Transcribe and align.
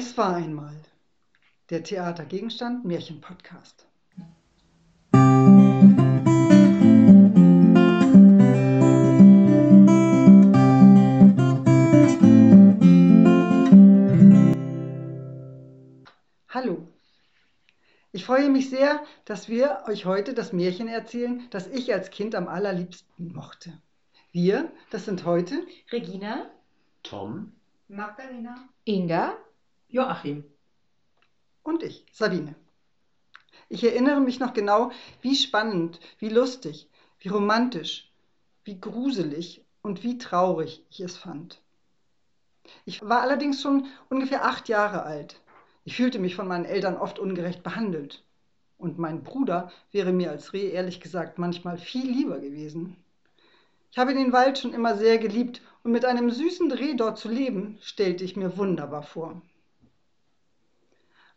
Es 0.00 0.16
war 0.16 0.36
einmal 0.36 0.76
der 1.70 1.82
Theatergegenstand 1.82 2.84
Märchenpodcast. 2.84 3.84
Hallo. 16.48 16.86
Ich 18.12 18.24
freue 18.24 18.50
mich 18.50 18.70
sehr, 18.70 19.02
dass 19.24 19.48
wir 19.48 19.82
euch 19.88 20.04
heute 20.04 20.32
das 20.32 20.52
Märchen 20.52 20.86
erzählen, 20.86 21.44
das 21.50 21.66
ich 21.66 21.92
als 21.92 22.10
Kind 22.10 22.36
am 22.36 22.46
allerliebsten 22.46 23.32
mochte. 23.32 23.72
Wir, 24.30 24.70
das 24.90 25.06
sind 25.06 25.24
heute 25.24 25.66
Regina, 25.90 26.48
Tom, 27.02 27.52
Magdalena, 27.88 28.68
Inga, 28.84 29.36
Joachim. 29.90 30.44
und 31.62 31.82
ich, 31.82 32.04
Sabine. 32.12 32.54
Ich 33.70 33.82
erinnere 33.82 34.20
mich 34.20 34.38
noch 34.38 34.52
genau, 34.52 34.90
wie 35.22 35.34
spannend, 35.34 35.98
wie 36.18 36.28
lustig, 36.28 36.90
wie 37.20 37.28
romantisch, 37.28 38.12
wie 38.64 38.78
gruselig 38.78 39.64
und 39.80 40.02
wie 40.02 40.18
traurig 40.18 40.84
ich 40.90 41.00
es 41.00 41.16
fand. 41.16 41.62
Ich 42.84 43.02
war 43.02 43.22
allerdings 43.22 43.62
schon 43.62 43.86
ungefähr 44.10 44.44
acht 44.44 44.68
Jahre 44.68 45.04
alt. 45.04 45.40
Ich 45.84 45.96
fühlte 45.96 46.18
mich 46.18 46.36
von 46.36 46.48
meinen 46.48 46.66
Eltern 46.66 46.98
oft 46.98 47.18
ungerecht 47.18 47.62
behandelt. 47.62 48.22
Und 48.76 48.98
mein 48.98 49.22
Bruder 49.22 49.72
wäre 49.90 50.12
mir 50.12 50.30
als 50.30 50.52
Reh 50.52 50.68
ehrlich 50.68 51.00
gesagt 51.00 51.38
manchmal 51.38 51.78
viel 51.78 52.10
lieber 52.10 52.38
gewesen. 52.40 52.96
Ich 53.90 53.96
habe 53.96 54.12
den 54.12 54.32
Wald 54.32 54.58
schon 54.58 54.74
immer 54.74 54.98
sehr 54.98 55.16
geliebt 55.16 55.62
und 55.82 55.92
mit 55.92 56.04
einem 56.04 56.30
süßen 56.30 56.70
Reh 56.72 56.94
dort 56.94 57.16
zu 57.16 57.30
leben, 57.30 57.78
stellte 57.80 58.22
ich 58.22 58.36
mir 58.36 58.58
wunderbar 58.58 59.02
vor. 59.02 59.40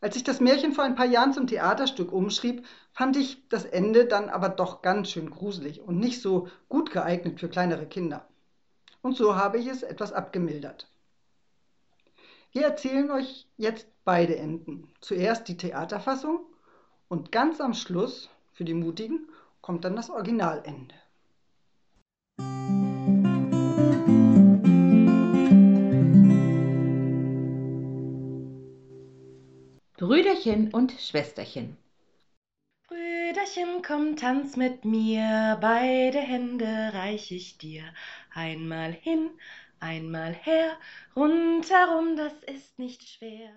Als 0.01 0.15
ich 0.15 0.23
das 0.23 0.39
Märchen 0.39 0.73
vor 0.73 0.83
ein 0.83 0.95
paar 0.95 1.05
Jahren 1.05 1.31
zum 1.31 1.45
Theaterstück 1.45 2.11
umschrieb, 2.11 2.65
fand 2.91 3.15
ich 3.17 3.47
das 3.49 3.65
Ende 3.65 4.05
dann 4.05 4.29
aber 4.29 4.49
doch 4.49 4.81
ganz 4.81 5.11
schön 5.11 5.29
gruselig 5.29 5.79
und 5.79 5.99
nicht 5.99 6.21
so 6.21 6.47
gut 6.69 6.91
geeignet 6.91 7.39
für 7.39 7.49
kleinere 7.49 7.85
Kinder. 7.85 8.27
Und 9.03 9.15
so 9.15 9.35
habe 9.35 9.59
ich 9.59 9.67
es 9.67 9.83
etwas 9.83 10.11
abgemildert. 10.11 10.87
Wir 12.51 12.63
erzählen 12.63 13.11
euch 13.11 13.47
jetzt 13.57 13.87
beide 14.03 14.35
Enden. 14.35 14.91
Zuerst 15.01 15.47
die 15.47 15.57
Theaterfassung 15.57 16.41
und 17.07 17.31
ganz 17.31 17.61
am 17.61 17.75
Schluss, 17.75 18.29
für 18.53 18.65
die 18.65 18.73
Mutigen, 18.73 19.29
kommt 19.61 19.85
dann 19.85 19.95
das 19.95 20.09
Originalende. 20.09 20.95
Brüderchen 30.01 30.73
und 30.73 30.93
Schwesterchen. 30.93 31.77
Brüderchen, 32.87 33.83
komm, 33.85 34.15
tanz 34.15 34.57
mit 34.57 34.83
mir, 34.83 35.59
beide 35.61 36.17
Hände 36.17 36.89
reich 36.93 37.31
ich 37.31 37.59
dir. 37.59 37.83
Einmal 38.33 38.93
hin, 38.93 39.29
einmal 39.79 40.33
her, 40.33 40.71
rundherum, 41.15 42.15
das 42.17 42.33
ist 42.51 42.79
nicht 42.79 43.07
schwer. 43.07 43.51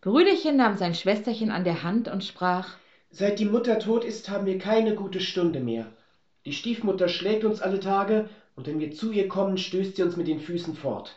Brüderchen 0.00 0.56
nahm 0.56 0.76
sein 0.76 0.96
Schwesterchen 0.96 1.52
an 1.52 1.62
der 1.62 1.84
Hand 1.84 2.08
und 2.08 2.24
sprach 2.24 2.74
seit 3.10 3.38
die 3.38 3.44
Mutter 3.44 3.78
tot 3.78 4.02
ist, 4.02 4.30
haben 4.30 4.46
wir 4.46 4.58
keine 4.58 4.96
gute 4.96 5.20
Stunde 5.20 5.60
mehr. 5.60 5.92
Die 6.44 6.52
Stiefmutter 6.52 7.06
schlägt 7.06 7.44
uns 7.44 7.60
alle 7.60 7.78
Tage, 7.78 8.28
und 8.56 8.66
wenn 8.66 8.80
wir 8.80 8.90
zu 8.90 9.12
ihr 9.12 9.28
kommen, 9.28 9.58
stößt 9.58 9.94
sie 9.94 10.02
uns 10.02 10.16
mit 10.16 10.26
den 10.26 10.40
Füßen 10.40 10.74
fort. 10.74 11.14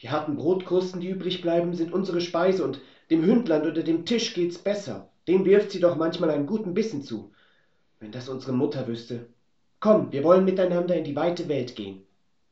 Die 0.00 0.10
harten 0.10 0.36
Brotkrusten, 0.36 1.00
die 1.00 1.08
übrig 1.08 1.42
bleiben, 1.42 1.74
sind 1.74 1.92
unsere 1.92 2.20
Speise, 2.20 2.62
und 2.62 2.80
dem 3.10 3.24
Hündlein 3.24 3.62
unter 3.62 3.82
dem 3.82 4.04
Tisch 4.04 4.34
geht's 4.34 4.58
besser. 4.58 5.08
Dem 5.28 5.44
wirft 5.44 5.70
sie 5.72 5.80
doch 5.80 5.96
manchmal 5.96 6.30
einen 6.30 6.46
guten 6.46 6.74
Bissen 6.74 7.02
zu. 7.02 7.32
Wenn 8.00 8.12
das 8.12 8.28
unsere 8.28 8.52
Mutter 8.52 8.86
wüsste. 8.86 9.26
Komm, 9.80 10.12
wir 10.12 10.24
wollen 10.24 10.44
miteinander 10.44 10.96
in 10.96 11.04
die 11.04 11.16
weite 11.16 11.48
Welt 11.48 11.76
gehen. 11.76 12.02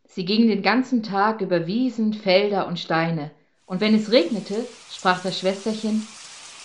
Sie 0.06 0.25
gingen 0.25 0.49
den 0.49 0.62
ganzen 0.62 1.03
Tag 1.03 1.41
über 1.41 1.67
Wiesen, 1.67 2.12
Felder 2.12 2.67
und 2.67 2.78
Steine, 2.78 3.31
und 3.67 3.81
wenn 3.81 3.95
es 3.95 4.12
regnete, 4.12 4.67
sprach 4.91 5.23
das 5.23 5.39
Schwesterchen 5.39 6.06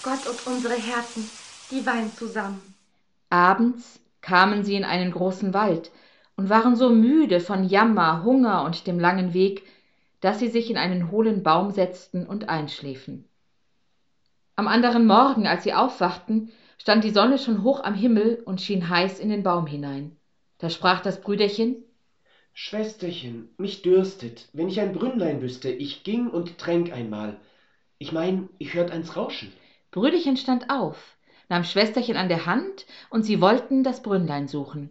Gott 0.03 0.27
und 0.27 0.47
unsere 0.47 0.75
Herzen, 0.75 1.29
die 1.71 1.85
weinen 1.85 2.11
zusammen. 2.13 2.61
Abends 3.29 3.99
kamen 4.21 4.63
sie 4.63 4.75
in 4.75 4.83
einen 4.83 5.11
großen 5.11 5.53
Wald 5.53 5.91
und 6.35 6.49
waren 6.49 6.75
so 6.75 6.89
müde 6.89 7.39
von 7.39 7.63
Jammer, 7.63 8.23
Hunger 8.23 8.63
und 8.63 8.87
dem 8.87 8.99
langen 8.99 9.33
Weg, 9.33 9.63
dass 10.19 10.39
sie 10.39 10.49
sich 10.49 10.69
in 10.69 10.77
einen 10.77 11.11
hohlen 11.11 11.43
Baum 11.43 11.71
setzten 11.71 12.25
und 12.25 12.49
einschliefen. 12.49 13.25
Am 14.59 14.67
anderen 14.67 15.07
Morgen, 15.07 15.47
als 15.47 15.63
sie 15.63 15.73
aufwachten, 15.73 16.51
stand 16.77 17.05
die 17.05 17.11
Sonne 17.11 17.37
schon 17.37 17.63
hoch 17.63 17.81
am 17.81 17.93
Himmel 17.93 18.43
und 18.43 18.59
schien 18.59 18.89
heiß 18.89 19.21
in 19.21 19.29
den 19.29 19.41
Baum 19.41 19.67
hinein. 19.67 20.17
Da 20.57 20.69
sprach 20.69 20.99
das 20.99 21.21
Brüderchen 21.21 21.77
Schwesterchen, 22.51 23.47
mich 23.57 23.83
dürstet. 23.83 24.49
Wenn 24.51 24.67
ich 24.67 24.81
ein 24.81 24.91
Brünnlein 24.91 25.41
wüsste, 25.41 25.69
ich 25.69 26.03
ging 26.03 26.29
und 26.29 26.57
tränk 26.57 26.91
einmal. 26.91 27.39
Ich 27.99 28.11
mein, 28.11 28.49
ich 28.57 28.73
hört 28.73 28.91
eins 28.91 29.15
rauschen. 29.15 29.53
Brüderchen 29.91 30.35
stand 30.35 30.69
auf, 30.69 31.15
nahm 31.47 31.63
Schwesterchen 31.63 32.17
an 32.17 32.27
der 32.27 32.45
Hand, 32.45 32.85
und 33.09 33.23
sie 33.23 33.39
wollten 33.39 33.85
das 33.85 34.03
Brünnlein 34.03 34.49
suchen. 34.49 34.89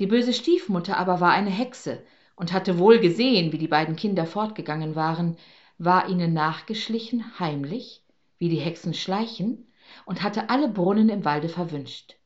Die 0.00 0.06
böse 0.06 0.34
Stiefmutter 0.34 0.98
aber 0.98 1.18
war 1.18 1.30
eine 1.32 1.48
Hexe 1.48 2.04
und 2.36 2.52
hatte 2.52 2.78
wohl 2.78 2.98
gesehen, 2.98 3.52
wie 3.52 3.58
die 3.58 3.68
beiden 3.68 3.96
Kinder 3.96 4.26
fortgegangen 4.26 4.96
waren, 4.96 5.38
war 5.78 6.10
ihnen 6.10 6.34
nachgeschlichen 6.34 7.38
heimlich, 7.38 8.01
wie 8.42 8.48
die 8.48 8.58
Hexen 8.58 8.92
schleichen, 8.92 9.68
und 10.04 10.24
hatte 10.24 10.50
alle 10.50 10.66
Brunnen 10.66 11.08
im 11.10 11.24
Walde 11.24 11.48
verwünscht. 11.48 12.16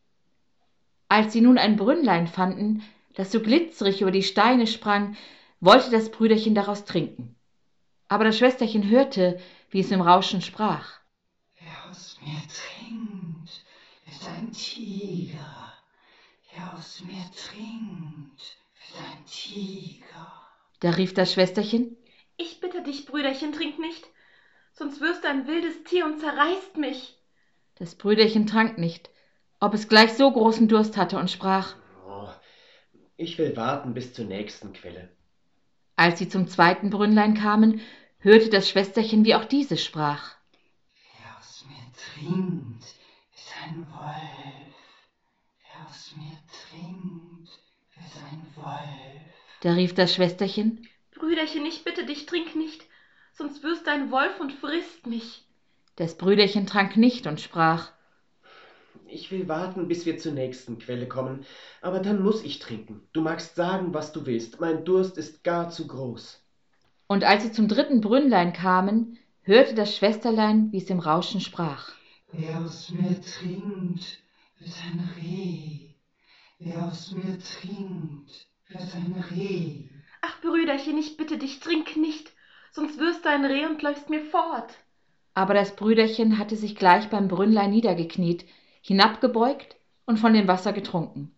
Als 1.11 1.35
sie 1.35 1.43
nun 1.43 1.59
ein 1.59 1.77
Brünnlein 1.77 2.27
fanden, 2.27 2.83
das 3.13 3.31
so 3.31 3.43
glitzerig 3.43 4.01
über 4.01 4.11
die 4.11 4.23
Steine 4.23 4.67
sprang, 4.67 5.15
wollte 5.61 5.91
das 5.91 6.11
Brüderchen 6.11 6.55
daraus 6.55 6.87
trinken. 6.87 7.37
Aber 8.09 8.25
das 8.25 8.39
Schwesterchen 8.39 8.89
hörte, 8.89 9.39
wie 9.69 9.81
es 9.81 9.91
im 9.91 10.01
Rauschen 10.01 10.41
sprach. 10.41 11.01
Wer 11.61 11.91
aus 11.91 12.19
mir 12.23 12.41
trinkt, 12.49 13.63
ist 14.11 14.27
ein 14.27 14.51
Tiger. 14.53 15.75
Wer 16.55 16.79
aus 16.79 17.03
mir 17.05 17.27
trinkt, 17.37 18.41
ist 18.41 18.97
ein 18.97 19.27
Tiger. 19.27 20.33
Da 20.81 20.91
rief 20.93 21.13
das 21.13 21.35
Schwesterchen 21.35 21.99
Ich 22.39 22.61
bitte 22.61 22.83
dich, 22.83 23.05
Brüderchen, 23.05 23.53
trink 23.53 23.79
nicht, 23.79 24.09
sonst 24.77 25.01
wirst 25.01 25.25
du 25.25 25.29
ein 25.29 25.47
wildes 25.47 25.83
Tier 25.85 26.05
und 26.07 26.21
zerreißt 26.21 26.77
mich. 26.77 27.17
Das 27.77 27.95
Brüderchen 27.95 28.47
trank 28.47 28.79
nicht, 28.79 29.11
ob 29.61 29.75
es 29.75 29.89
gleich 29.89 30.13
so 30.15 30.31
großen 30.31 30.69
Durst 30.69 30.97
hatte 30.97 31.19
und 31.19 31.31
sprach. 31.31 31.75
Oh, 32.07 32.29
ich 33.17 33.39
will 33.39 33.57
warten 33.57 33.95
bis 33.95 34.13
zur 34.15 34.27
nächsten 34.27 34.73
Quelle. 34.73 35.11
Als 35.97 36.19
sie 36.19 36.29
zum 36.29 36.47
zweiten 36.47 36.91
Brünnlein 36.91 37.35
kamen, 37.35 37.81
hörte 38.19 38.51
das 38.51 38.69
Schwesterchen, 38.69 39.25
wie 39.25 39.35
auch 39.35 39.45
dieses 39.45 39.83
sprach. 39.83 40.35
Wer 41.19 41.39
aus 41.39 41.65
mir 41.67 41.93
trinkt, 41.95 42.85
ist 42.85 43.55
ein 43.65 43.87
Wolf. 43.91 44.75
Wer 45.63 45.87
aus 45.87 46.15
mir 46.17 46.39
trinkt, 46.71 47.49
ist 47.49 48.17
ein 48.31 48.47
Wolf. 48.57 49.33
Da 49.63 49.73
rief 49.73 49.95
das 49.95 50.15
Schwesterchen 50.15 50.87
Brüderchen, 51.15 51.65
ich 51.65 51.83
bitte 51.83 52.05
dich, 52.05 52.27
trink 52.27 52.57
nicht, 52.57 52.85
sonst 53.37 53.63
wirst 53.63 53.87
du 53.87 53.91
ein 53.91 54.11
Wolf 54.11 54.41
und 54.41 54.53
frisst 54.53 55.07
mich. 55.07 55.45
Das 55.97 56.17
Brüderchen 56.17 56.67
trank 56.67 56.97
nicht 56.97 57.27
und 57.27 57.41
sprach. 57.41 57.93
Ich 59.09 59.31
will 59.31 59.49
warten, 59.49 59.89
bis 59.89 60.05
wir 60.05 60.19
zur 60.19 60.33
nächsten 60.33 60.79
Quelle 60.79 61.07
kommen, 61.07 61.47
aber 61.81 62.01
dann 62.01 62.23
muss 62.23 62.43
ich 62.43 62.59
trinken. 62.59 63.03
Du 63.13 63.21
magst 63.21 63.55
sagen, 63.55 63.95
was 63.95 64.13
du 64.13 64.27
willst. 64.27 64.61
Mein 64.61 64.85
Durst 64.85 65.17
ist 65.17 65.45
gar 65.45 65.71
zu 65.71 65.87
groß. 65.87 66.43
Und 67.07 67.25
als 67.25 67.45
sie 67.45 67.53
zum 67.53 67.69
dritten 67.69 68.01
Brünnlein 68.01 68.53
kamen, 68.53 69.19
hörte 69.43 69.75
das 69.75 69.97
Schwesterlein, 69.97 70.73
wie 70.73 70.79
es 70.79 70.91
im 70.91 70.99
Rauschen 70.99 71.41
sprach. 71.41 71.93
Wer 72.33 72.61
aus 72.61 72.91
mir 72.91 73.21
trinkt, 73.21 74.19
wird 74.59 74.75
ein 74.85 75.09
Reh. 75.17 75.95
Wer 76.59 76.87
aus 76.87 77.13
mir 77.13 77.39
trinkt, 77.39 78.49
wird 78.69 78.95
ein 78.95 79.25
Reh. 79.31 79.85
Ach, 80.21 80.41
Brüderchen, 80.41 80.99
ich 80.99 81.17
bitte 81.17 81.39
dich, 81.39 81.61
trink 81.61 81.97
nicht, 81.97 82.33
sonst 82.77 82.99
wirst 82.99 83.25
du 83.25 83.31
ein 83.31 83.45
Reh 83.45 83.65
und 83.65 83.81
läufst 83.81 84.11
mir 84.11 84.21
fort. 84.21 84.77
Aber 85.33 85.55
das 85.55 85.75
Brüderchen 85.75 86.39
hatte 86.39 86.57
sich 86.57 86.77
gleich 86.77 87.09
beim 87.09 87.27
Brünnlein 87.27 87.71
niedergekniet, 87.71 88.45
hinabgebeugt 88.83 89.77
und 90.05 90.19
von 90.19 90.35
dem 90.35 90.47
Wasser 90.47 90.75
getrunken. 90.75 91.35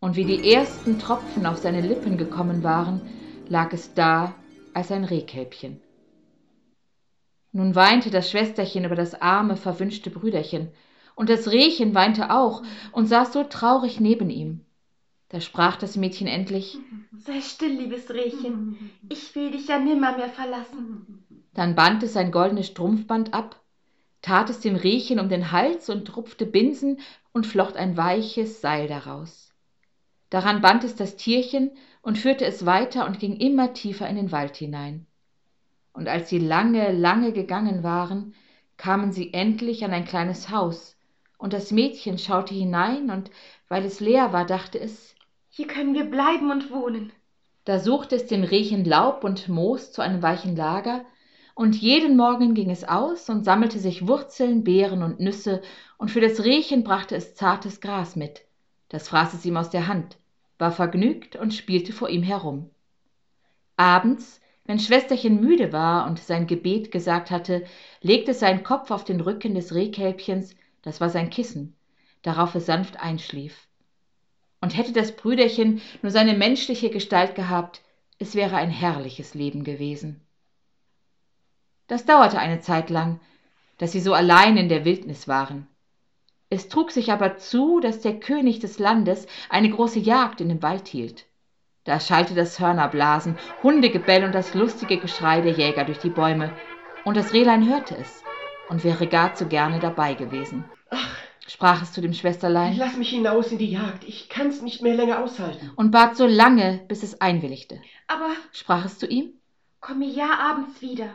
Und 0.00 0.16
wie 0.16 0.24
die 0.24 0.52
ersten 0.52 0.98
Tropfen 0.98 1.46
auf 1.46 1.58
seine 1.58 1.80
Lippen 1.80 2.18
gekommen 2.18 2.64
waren, 2.64 3.00
lag 3.48 3.72
es 3.72 3.94
da 3.94 4.34
als 4.74 4.90
ein 4.90 5.04
Rehkälbchen. 5.04 5.80
Nun 7.52 7.74
weinte 7.76 8.10
das 8.10 8.30
Schwesterchen 8.30 8.84
über 8.84 8.96
das 8.96 9.14
arme, 9.22 9.56
verwünschte 9.56 10.10
Brüderchen, 10.10 10.72
und 11.14 11.30
das 11.30 11.50
Rehchen 11.50 11.94
weinte 11.94 12.30
auch 12.30 12.62
und 12.92 13.06
saß 13.06 13.32
so 13.32 13.44
traurig 13.44 14.00
neben 14.00 14.30
ihm. 14.30 14.65
Da 15.28 15.40
sprach 15.40 15.76
das 15.76 15.96
Mädchen 15.96 16.28
endlich 16.28 16.78
Sei 17.18 17.40
still, 17.40 17.72
liebes 17.72 18.10
Rehchen, 18.10 18.92
ich 19.08 19.34
will 19.34 19.50
dich 19.50 19.66
ja 19.66 19.78
nimmermehr 19.78 20.28
verlassen. 20.28 21.24
Dann 21.52 21.74
band 21.74 22.02
es 22.04 22.12
sein 22.12 22.30
goldenes 22.30 22.68
Strumpfband 22.68 23.34
ab, 23.34 23.60
tat 24.22 24.50
es 24.50 24.60
dem 24.60 24.76
Rehchen 24.76 25.18
um 25.18 25.28
den 25.28 25.50
Hals 25.50 25.90
und 25.90 26.16
rupfte 26.16 26.46
Binsen 26.46 27.00
und 27.32 27.46
flocht 27.46 27.76
ein 27.76 27.96
weiches 27.96 28.60
Seil 28.60 28.86
daraus. 28.86 29.52
Daran 30.30 30.60
band 30.60 30.84
es 30.84 30.94
das 30.94 31.16
Tierchen 31.16 31.72
und 32.02 32.18
führte 32.18 32.44
es 32.44 32.64
weiter 32.64 33.06
und 33.06 33.18
ging 33.18 33.36
immer 33.36 33.72
tiefer 33.72 34.08
in 34.08 34.16
den 34.16 34.30
Wald 34.30 34.56
hinein. 34.56 35.06
Und 35.92 36.08
als 36.08 36.28
sie 36.28 36.38
lange, 36.38 36.92
lange 36.92 37.32
gegangen 37.32 37.82
waren, 37.82 38.34
kamen 38.76 39.10
sie 39.10 39.32
endlich 39.32 39.84
an 39.84 39.92
ein 39.92 40.04
kleines 40.04 40.50
Haus, 40.50 40.96
und 41.38 41.52
das 41.52 41.72
Mädchen 41.72 42.18
schaute 42.18 42.54
hinein, 42.54 43.10
und 43.10 43.30
weil 43.68 43.84
es 43.84 43.98
leer 43.98 44.32
war, 44.32 44.46
dachte 44.46 44.78
es, 44.78 45.15
Hier 45.56 45.68
können 45.68 45.94
wir 45.94 46.04
bleiben 46.04 46.50
und 46.50 46.70
wohnen. 46.70 47.14
da 47.64 47.78
suchte 47.78 48.14
es 48.14 48.26
dem 48.26 48.44
Rehchen 48.44 48.84
Laub 48.84 49.24
und 49.24 49.48
Moos 49.48 49.90
zu 49.90 50.02
einem 50.02 50.20
weichen 50.20 50.54
Lager, 50.54 51.06
und 51.54 51.74
jeden 51.74 52.14
Morgen 52.18 52.52
ging 52.52 52.68
es 52.68 52.84
aus 52.84 53.30
und 53.30 53.42
sammelte 53.42 53.78
sich 53.78 54.06
Wurzeln, 54.06 54.64
Beeren 54.64 55.02
und 55.02 55.18
Nüsse, 55.18 55.62
und 55.96 56.10
für 56.10 56.20
das 56.20 56.44
Rehchen 56.44 56.84
brachte 56.84 57.16
es 57.16 57.34
zartes 57.34 57.80
Gras 57.80 58.16
mit. 58.16 58.42
Das 58.90 59.08
fraß 59.08 59.32
es 59.32 59.46
ihm 59.46 59.56
aus 59.56 59.70
der 59.70 59.86
Hand, 59.86 60.18
war 60.58 60.72
vergnügt 60.72 61.36
und 61.36 61.54
spielte 61.54 61.94
vor 61.94 62.10
ihm 62.10 62.22
herum. 62.22 62.68
Abends, 63.78 64.42
wenn 64.66 64.78
Schwesterchen 64.78 65.40
müde 65.40 65.72
war 65.72 66.06
und 66.06 66.18
sein 66.18 66.46
Gebet 66.46 66.90
gesagt 66.92 67.30
hatte, 67.30 67.64
legte 68.02 68.32
es 68.32 68.40
seinen 68.40 68.62
Kopf 68.62 68.90
auf 68.90 69.04
den 69.04 69.22
Rücken 69.22 69.54
des 69.54 69.74
Rehkälbchens, 69.74 70.54
das 70.82 71.00
war 71.00 71.08
sein 71.08 71.30
Kissen, 71.30 71.74
darauf 72.20 72.54
es 72.54 72.66
sanft 72.66 73.00
einschlief. 73.00 73.66
Und 74.60 74.76
hätte 74.76 74.92
das 74.92 75.14
Brüderchen 75.14 75.80
nur 76.02 76.10
seine 76.10 76.34
menschliche 76.34 76.90
Gestalt 76.90 77.34
gehabt, 77.34 77.82
es 78.18 78.34
wäre 78.34 78.56
ein 78.56 78.70
herrliches 78.70 79.34
Leben 79.34 79.64
gewesen. 79.64 80.20
Das 81.86 82.04
dauerte 82.04 82.38
eine 82.38 82.60
Zeit 82.60 82.90
lang, 82.90 83.20
dass 83.78 83.92
sie 83.92 84.00
so 84.00 84.14
allein 84.14 84.56
in 84.56 84.68
der 84.68 84.84
Wildnis 84.84 85.28
waren. 85.28 85.66
Es 86.48 86.68
trug 86.68 86.90
sich 86.90 87.12
aber 87.12 87.36
zu, 87.36 87.80
dass 87.80 88.00
der 88.00 88.18
König 88.18 88.60
des 88.60 88.78
Landes 88.78 89.26
eine 89.48 89.68
große 89.68 89.98
Jagd 89.98 90.40
in 90.40 90.48
dem 90.48 90.62
Wald 90.62 90.88
hielt. 90.88 91.26
Da 91.84 92.00
schallte 92.00 92.34
das 92.34 92.58
Hörnerblasen, 92.58 93.38
Hundegebell 93.62 94.24
und 94.24 94.34
das 94.34 94.54
lustige 94.54 94.98
Geschrei 94.98 95.40
der 95.40 95.52
Jäger 95.52 95.84
durch 95.84 95.98
die 95.98 96.10
Bäume, 96.10 96.52
und 97.04 97.16
das 97.16 97.32
Rehlein 97.32 97.68
hörte 97.68 97.96
es 97.96 98.24
und 98.68 98.82
wäre 98.82 99.06
gar 99.06 99.34
zu 99.34 99.46
gerne 99.46 99.78
dabei 99.78 100.14
gewesen. 100.14 100.64
Ach, 100.90 101.16
Sprach 101.48 101.82
es 101.82 101.92
zu 101.92 102.00
dem 102.00 102.12
Schwesterlein 102.12 102.76
lass 102.76 102.96
mich 102.96 103.10
hinaus 103.10 103.52
in 103.52 103.58
die 103.58 103.70
Jagd. 103.70 104.04
Ich 104.04 104.28
kann's 104.28 104.62
nicht 104.62 104.82
mehr 104.82 104.94
länger 104.94 105.22
aushalten. 105.22 105.70
und 105.76 105.90
bat 105.90 106.16
so 106.16 106.26
lange, 106.26 106.84
bis 106.88 107.02
es 107.02 107.20
einwilligte. 107.20 107.80
Aber 108.08 108.30
Sprach 108.52 108.84
es 108.84 108.98
zu 108.98 109.06
ihm 109.06 109.32
komme 109.86 110.06
ja 110.06 110.36
abends 110.40 110.82
wieder. 110.82 111.14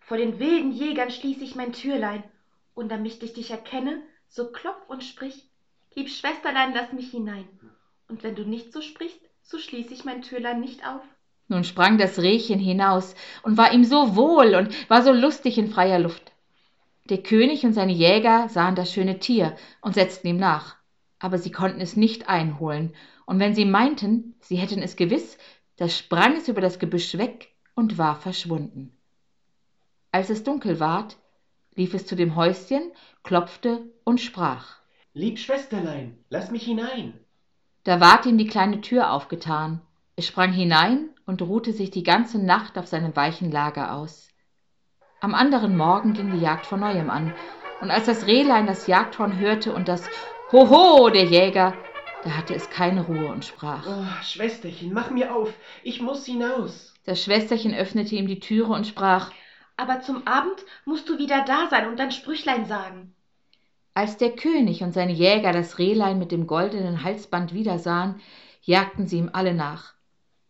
Vor 0.00 0.16
den 0.16 0.38
wilden 0.38 0.70
Jägern 0.70 1.10
schließ 1.10 1.42
ich 1.42 1.56
mein 1.56 1.72
Türlein. 1.72 2.22
Und 2.72 2.90
damit 2.90 3.20
ich 3.20 3.32
dich 3.32 3.50
erkenne, 3.50 4.00
so 4.28 4.52
klopf 4.52 4.88
und 4.88 5.02
sprich. 5.02 5.48
Lieb 5.96 6.08
Schwesterlein, 6.08 6.72
lass 6.72 6.92
mich 6.92 7.10
hinein. 7.10 7.48
Und 8.08 8.22
wenn 8.22 8.36
du 8.36 8.44
nicht 8.44 8.72
so 8.72 8.80
sprichst, 8.80 9.20
so 9.42 9.58
schließ 9.58 9.90
ich 9.90 10.04
mein 10.04 10.22
Türlein 10.22 10.60
nicht 10.60 10.86
auf. 10.86 11.02
Nun 11.48 11.64
sprang 11.64 11.98
das 11.98 12.20
Rehchen 12.20 12.60
hinaus 12.60 13.16
und 13.42 13.58
war 13.58 13.72
ihm 13.72 13.84
so 13.84 14.14
wohl 14.14 14.54
und 14.54 14.88
war 14.88 15.02
so 15.02 15.12
lustig 15.12 15.58
in 15.58 15.68
freier 15.68 15.98
Luft. 15.98 16.31
Der 17.08 17.22
König 17.22 17.64
und 17.64 17.72
seine 17.72 17.92
Jäger 17.92 18.48
sahen 18.48 18.76
das 18.76 18.92
schöne 18.92 19.18
Tier 19.18 19.56
und 19.80 19.94
setzten 19.94 20.28
ihm 20.28 20.36
nach, 20.36 20.76
aber 21.18 21.38
sie 21.38 21.50
konnten 21.50 21.80
es 21.80 21.96
nicht 21.96 22.28
einholen, 22.28 22.94
und 23.26 23.38
wenn 23.38 23.54
sie 23.54 23.64
meinten, 23.64 24.34
sie 24.40 24.56
hätten 24.56 24.82
es 24.82 24.96
gewiss, 24.96 25.38
da 25.76 25.88
sprang 25.88 26.36
es 26.36 26.48
über 26.48 26.60
das 26.60 26.78
Gebüsch 26.78 27.16
weg 27.18 27.54
und 27.74 27.98
war 27.98 28.16
verschwunden. 28.16 28.96
Als 30.12 30.30
es 30.30 30.44
dunkel 30.44 30.78
ward, 30.78 31.16
lief 31.74 31.94
es 31.94 32.06
zu 32.06 32.14
dem 32.14 32.36
Häuschen, 32.36 32.92
klopfte 33.22 33.90
und 34.04 34.20
sprach. 34.20 34.76
Lieb 35.14 35.38
Schwesterlein, 35.38 36.18
lass 36.28 36.50
mich 36.50 36.64
hinein. 36.64 37.14
Da 37.84 38.00
ward 38.00 38.26
ihm 38.26 38.38
die 38.38 38.46
kleine 38.46 38.80
Tür 38.80 39.12
aufgetan. 39.12 39.80
Es 40.14 40.26
sprang 40.26 40.52
hinein 40.52 41.10
und 41.26 41.42
ruhte 41.42 41.72
sich 41.72 41.90
die 41.90 42.02
ganze 42.02 42.38
Nacht 42.38 42.78
auf 42.78 42.86
seinem 42.86 43.16
weichen 43.16 43.50
Lager 43.50 43.94
aus. 43.94 44.28
Am 45.22 45.36
anderen 45.36 45.76
Morgen 45.76 46.14
ging 46.14 46.32
die 46.32 46.40
Jagd 46.40 46.66
von 46.66 46.80
neuem 46.80 47.08
an, 47.08 47.32
und 47.80 47.92
als 47.92 48.06
das 48.06 48.26
Rehlein 48.26 48.66
das 48.66 48.88
Jagdhorn 48.88 49.38
hörte 49.38 49.72
und 49.72 49.86
das 49.86 50.10
Hoho 50.50 51.10
der 51.10 51.26
Jäger, 51.26 51.74
da 52.24 52.30
hatte 52.30 52.56
es 52.56 52.70
keine 52.70 53.02
Ruhe 53.06 53.28
und 53.28 53.44
sprach. 53.44 53.86
Oh, 53.86 54.24
Schwesterchen, 54.24 54.92
mach 54.92 55.10
mir 55.10 55.32
auf. 55.32 55.54
Ich 55.84 56.00
muss 56.00 56.26
hinaus. 56.26 56.92
Das 57.04 57.22
Schwesterchen 57.22 57.72
öffnete 57.72 58.16
ihm 58.16 58.26
die 58.26 58.40
Türe 58.40 58.72
und 58.72 58.84
sprach. 58.84 59.30
Aber 59.76 60.00
zum 60.00 60.26
Abend 60.26 60.56
musst 60.86 61.08
du 61.08 61.18
wieder 61.18 61.44
da 61.44 61.68
sein 61.70 61.86
und 61.86 62.00
dein 62.00 62.10
Sprüchlein 62.10 62.64
sagen. 62.64 63.14
Als 63.94 64.16
der 64.16 64.32
König 64.32 64.82
und 64.82 64.92
seine 64.92 65.12
Jäger 65.12 65.52
das 65.52 65.78
Rehlein 65.78 66.18
mit 66.18 66.32
dem 66.32 66.48
goldenen 66.48 67.04
Halsband 67.04 67.54
wiedersahen, 67.54 68.20
jagten 68.62 69.06
sie 69.06 69.18
ihm 69.18 69.30
alle 69.32 69.54
nach. 69.54 69.94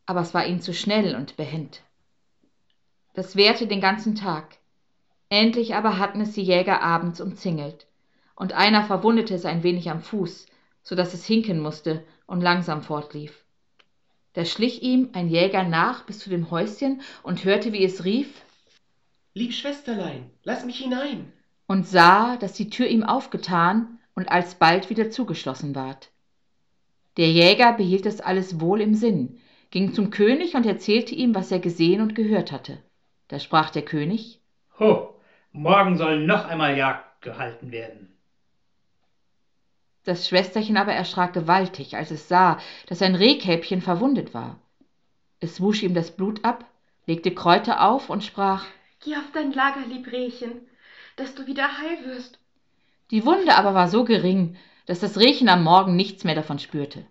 Aber 0.06 0.22
es 0.22 0.32
war 0.32 0.46
ihnen 0.46 0.62
zu 0.62 0.72
schnell 0.72 1.14
und 1.14 1.36
behend. 1.36 1.82
Das 3.12 3.36
währte 3.36 3.66
den 3.66 3.82
ganzen 3.82 4.14
Tag. 4.14 4.61
Endlich 5.32 5.74
aber 5.74 5.96
hatten 5.96 6.20
es 6.20 6.32
die 6.32 6.42
Jäger 6.42 6.82
abends 6.82 7.18
umzingelt, 7.18 7.86
und 8.36 8.52
einer 8.52 8.84
verwundete 8.84 9.32
es 9.32 9.46
ein 9.46 9.62
wenig 9.62 9.88
am 9.90 10.02
Fuß, 10.02 10.44
so 10.82 10.94
dass 10.94 11.14
es 11.14 11.24
hinken 11.24 11.58
musste 11.58 12.04
und 12.26 12.42
langsam 12.42 12.82
fortlief. 12.82 13.46
Da 14.34 14.44
schlich 14.44 14.82
ihm 14.82 15.08
ein 15.14 15.30
Jäger 15.30 15.62
nach 15.62 16.04
bis 16.04 16.18
zu 16.18 16.28
dem 16.28 16.50
Häuschen 16.50 17.00
und 17.22 17.46
hörte, 17.46 17.72
wie 17.72 17.82
es 17.82 18.04
rief, 18.04 18.42
Lieb 19.32 19.54
Schwesterlein, 19.54 20.28
lass 20.44 20.66
mich 20.66 20.80
hinein. 20.80 21.32
und 21.66 21.88
sah, 21.88 22.36
dass 22.36 22.52
die 22.52 22.68
Tür 22.68 22.88
ihm 22.88 23.02
aufgetan 23.02 24.00
und 24.14 24.30
alsbald 24.30 24.90
wieder 24.90 25.10
zugeschlossen 25.10 25.74
ward. 25.74 26.10
Der 27.16 27.30
Jäger 27.30 27.72
behielt 27.72 28.04
das 28.04 28.20
alles 28.20 28.60
wohl 28.60 28.82
im 28.82 28.92
Sinn, 28.92 29.40
ging 29.70 29.94
zum 29.94 30.10
König 30.10 30.56
und 30.56 30.66
erzählte 30.66 31.14
ihm, 31.14 31.34
was 31.34 31.50
er 31.50 31.58
gesehen 31.58 32.02
und 32.02 32.14
gehört 32.14 32.52
hatte. 32.52 32.82
Da 33.28 33.38
sprach 33.38 33.70
der 33.70 33.86
König, 33.86 34.38
Ho, 34.78 35.11
morgen 35.52 35.96
soll 35.96 36.20
noch 36.26 36.46
einmal 36.46 36.76
Jagd 36.76 37.22
gehalten 37.22 37.70
werden. 37.70 38.08
das 40.04 40.26
Schwesterchen 40.28 40.76
aber 40.76 40.92
erschrak 40.92 41.32
gewaltig, 41.32 41.96
als 41.96 42.10
es 42.10 42.26
sah, 42.26 42.58
dass 42.88 42.98
sein 42.98 43.14
Rehkälbchen 43.14 43.80
verwundet 43.80 44.34
war. 44.34 44.58
Es 45.38 45.60
wusch 45.60 45.84
ihm 45.84 45.94
das 45.94 46.10
Blut 46.10 46.44
ab, 46.44 46.64
legte 47.06 47.32
Kräuter 47.32 47.88
auf 47.88 48.10
und 48.10 48.24
sprach, 48.24 48.64
Geh 49.04 49.14
auf 49.16 49.30
dein 49.32 49.52
Lager, 49.52 49.86
lieb 49.86 50.10
Rehchen, 50.10 50.68
dass 51.16 51.34
du 51.34 51.46
wieder 51.46 51.78
heil 51.78 52.04
wirst. 52.06 52.38
Die 53.12 53.24
Wunde 53.24 53.54
aber 53.54 53.74
war 53.74 53.88
so 53.88 54.04
gering, 54.04 54.56
dass 54.86 54.98
das 55.00 55.18
Rehchen 55.18 55.48
am 55.48 55.62
Morgen 55.62 55.94
nichts 55.94 56.24
mehr 56.24 56.34
davon 56.34 56.58
spürte. 56.58 57.04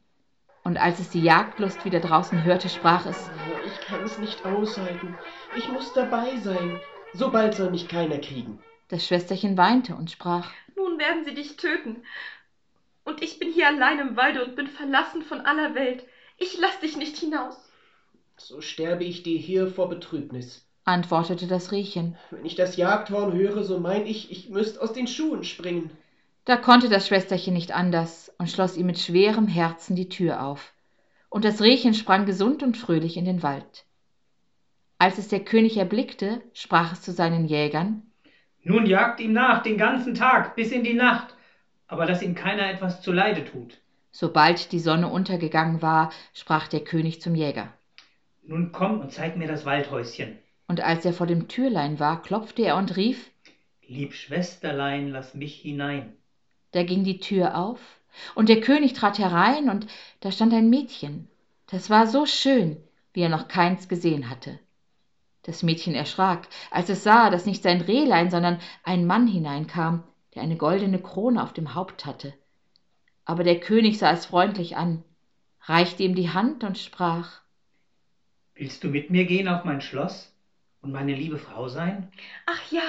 Und 0.63 0.77
als 0.77 0.99
es 0.99 1.09
die 1.09 1.21
Jagdlust 1.21 1.85
wieder 1.85 1.99
draußen 2.01 2.43
hörte, 2.43 2.69
sprach 2.69 3.05
es, 3.05 3.29
Oh, 3.29 3.65
ich 3.65 3.87
kann's 3.87 4.17
nicht 4.17 4.45
aushalten. 4.45 5.17
Ich 5.55 5.69
muss 5.69 5.93
dabei 5.93 6.35
sein. 6.37 6.79
So 7.13 7.29
bald 7.31 7.55
soll 7.55 7.71
mich 7.71 7.87
keiner 7.87 8.19
kriegen. 8.19 8.59
das 8.89 9.05
Schwesterchen 9.05 9.57
weinte 9.57 9.95
und 9.95 10.11
sprach, 10.11 10.51
Nun 10.75 10.97
werden 10.99 11.23
sie 11.25 11.33
dich 11.33 11.55
töten. 11.57 12.03
Und 13.03 13.21
ich 13.23 13.39
bin 13.39 13.51
hier 13.51 13.67
allein 13.67 13.99
im 13.99 14.15
Walde 14.15 14.43
und 14.45 14.55
bin 14.55 14.67
verlassen 14.67 15.23
von 15.23 15.41
aller 15.41 15.75
Welt. 15.75 16.03
Ich 16.37 16.57
lass 16.59 16.79
dich 16.79 16.97
nicht 16.97 17.17
hinaus. 17.17 17.57
So 18.37 18.61
sterbe 18.61 19.03
ich 19.03 19.23
dir 19.23 19.37
hier 19.37 19.67
vor 19.67 19.89
Betrübnis. 19.89 20.65
antwortete 20.85 21.47
das 21.47 21.71
Rehchen. 21.71 22.17
Wenn 22.31 22.45
ich 22.45 22.55
das 22.55 22.75
Jagdhorn 22.75 23.33
höre, 23.33 23.63
so 23.63 23.79
mein 23.79 24.05
ich, 24.07 24.31
ich 24.31 24.49
müsst 24.49 24.79
aus 24.81 24.93
den 24.93 25.07
Schuhen 25.07 25.43
springen. 25.43 25.91
Da 26.45 26.57
konnte 26.57 26.89
das 26.89 27.07
Schwesterchen 27.07 27.53
nicht 27.53 27.71
anders 27.71 28.33
und 28.39 28.49
schloss 28.49 28.75
ihm 28.77 28.87
mit 28.87 28.97
schwerem 28.99 29.47
Herzen 29.47 29.95
die 29.95 30.09
Tür 30.09 30.43
auf. 30.43 30.73
Und 31.29 31.45
das 31.45 31.61
Rehchen 31.61 31.93
sprang 31.93 32.25
gesund 32.25 32.63
und 32.63 32.77
fröhlich 32.77 33.15
in 33.15 33.25
den 33.25 33.43
Wald. 33.43 33.85
Als 35.01 35.17
es 35.17 35.29
der 35.29 35.39
König 35.39 35.77
erblickte, 35.77 36.43
sprach 36.53 36.93
es 36.93 37.01
zu 37.01 37.11
seinen 37.11 37.45
Jägern, 37.45 38.03
Nun 38.61 38.85
jagt 38.85 39.19
ihm 39.19 39.33
nach 39.33 39.63
den 39.63 39.75
ganzen 39.75 40.13
Tag 40.13 40.55
bis 40.55 40.71
in 40.71 40.83
die 40.83 40.93
Nacht, 40.93 41.33
aber 41.87 42.05
dass 42.05 42.21
ihm 42.21 42.35
keiner 42.35 42.69
etwas 42.69 43.01
zuleide 43.01 43.43
tut. 43.43 43.81
Sobald 44.11 44.71
die 44.71 44.79
Sonne 44.79 45.09
untergegangen 45.09 45.81
war, 45.81 46.11
sprach 46.35 46.67
der 46.67 46.81
König 46.81 47.19
zum 47.19 47.33
Jäger. 47.33 47.73
Nun 48.43 48.71
komm 48.71 48.99
und 48.99 49.11
zeig 49.11 49.37
mir 49.37 49.47
das 49.47 49.65
Waldhäuschen. 49.65 50.37
Und 50.67 50.81
als 50.81 51.03
er 51.03 51.13
vor 51.13 51.25
dem 51.25 51.47
Türlein 51.47 51.99
war, 51.99 52.21
klopfte 52.21 52.61
er 52.61 52.77
und 52.77 52.95
rief, 52.95 53.31
Lieb 53.87 54.13
Schwesterlein, 54.13 55.09
lass 55.09 55.33
mich 55.33 55.55
hinein. 55.55 56.13
Da 56.73 56.83
ging 56.83 57.03
die 57.03 57.19
Tür 57.19 57.57
auf, 57.57 57.79
und 58.35 58.49
der 58.49 58.61
König 58.61 58.93
trat 58.93 59.17
herein, 59.17 59.67
und 59.67 59.87
da 60.19 60.31
stand 60.31 60.53
ein 60.53 60.69
Mädchen. 60.69 61.27
Das 61.71 61.89
war 61.89 62.05
so 62.05 62.27
schön, 62.27 62.77
wie 63.13 63.21
er 63.21 63.29
noch 63.29 63.47
keins 63.47 63.87
gesehen 63.87 64.29
hatte. 64.29 64.59
Das 65.43 65.63
Mädchen 65.63 65.95
erschrak, 65.95 66.47
als 66.69 66.89
es 66.89 67.03
sah, 67.03 67.29
dass 67.29 67.45
nicht 67.45 67.63
sein 67.63 67.81
Rehlein, 67.81 68.29
sondern 68.29 68.59
ein 68.83 69.05
Mann 69.07 69.27
hineinkam, 69.27 70.03
der 70.35 70.43
eine 70.43 70.55
goldene 70.57 71.01
Krone 71.01 71.41
auf 71.41 71.53
dem 71.53 71.73
Haupt 71.73 72.05
hatte. 72.05 72.33
Aber 73.25 73.43
der 73.43 73.59
König 73.59 73.97
sah 73.97 74.11
es 74.11 74.25
freundlich 74.25 74.77
an, 74.77 75.03
reichte 75.63 76.03
ihm 76.03 76.15
die 76.15 76.29
Hand 76.29 76.63
und 76.63 76.77
sprach 76.77 77.41
Willst 78.55 78.83
du 78.83 78.89
mit 78.89 79.09
mir 79.09 79.25
gehen 79.25 79.47
auf 79.47 79.63
mein 79.63 79.81
Schloss? 79.81 80.27
und 80.81 80.91
meine 80.91 81.13
liebe 81.13 81.37
Frau 81.37 81.67
sein? 81.67 82.11
Ach 82.47 82.71
ja, 82.71 82.81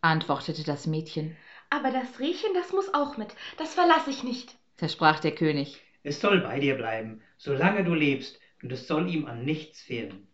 antwortete 0.00 0.64
das 0.64 0.86
Mädchen. 0.86 1.36
aber 1.70 1.90
das 1.90 2.18
Rehchen, 2.18 2.54
das 2.54 2.72
muss 2.72 2.92
auch 2.94 3.16
mit. 3.18 3.34
Das 3.58 3.74
verlasse 3.74 4.10
ich 4.10 4.24
nicht. 4.24 4.56
versprach 4.76 5.20
der 5.20 5.34
König. 5.34 5.80
Es 6.02 6.20
soll 6.20 6.40
bei 6.40 6.58
dir 6.60 6.74
bleiben, 6.76 7.20
solange 7.38 7.84
du 7.84 7.94
lebst, 7.94 8.38
und 8.62 8.72
es 8.72 8.86
soll 8.86 9.08
ihm 9.10 9.26
an 9.26 9.44
nichts 9.44 9.82
fehlen. 9.82 10.26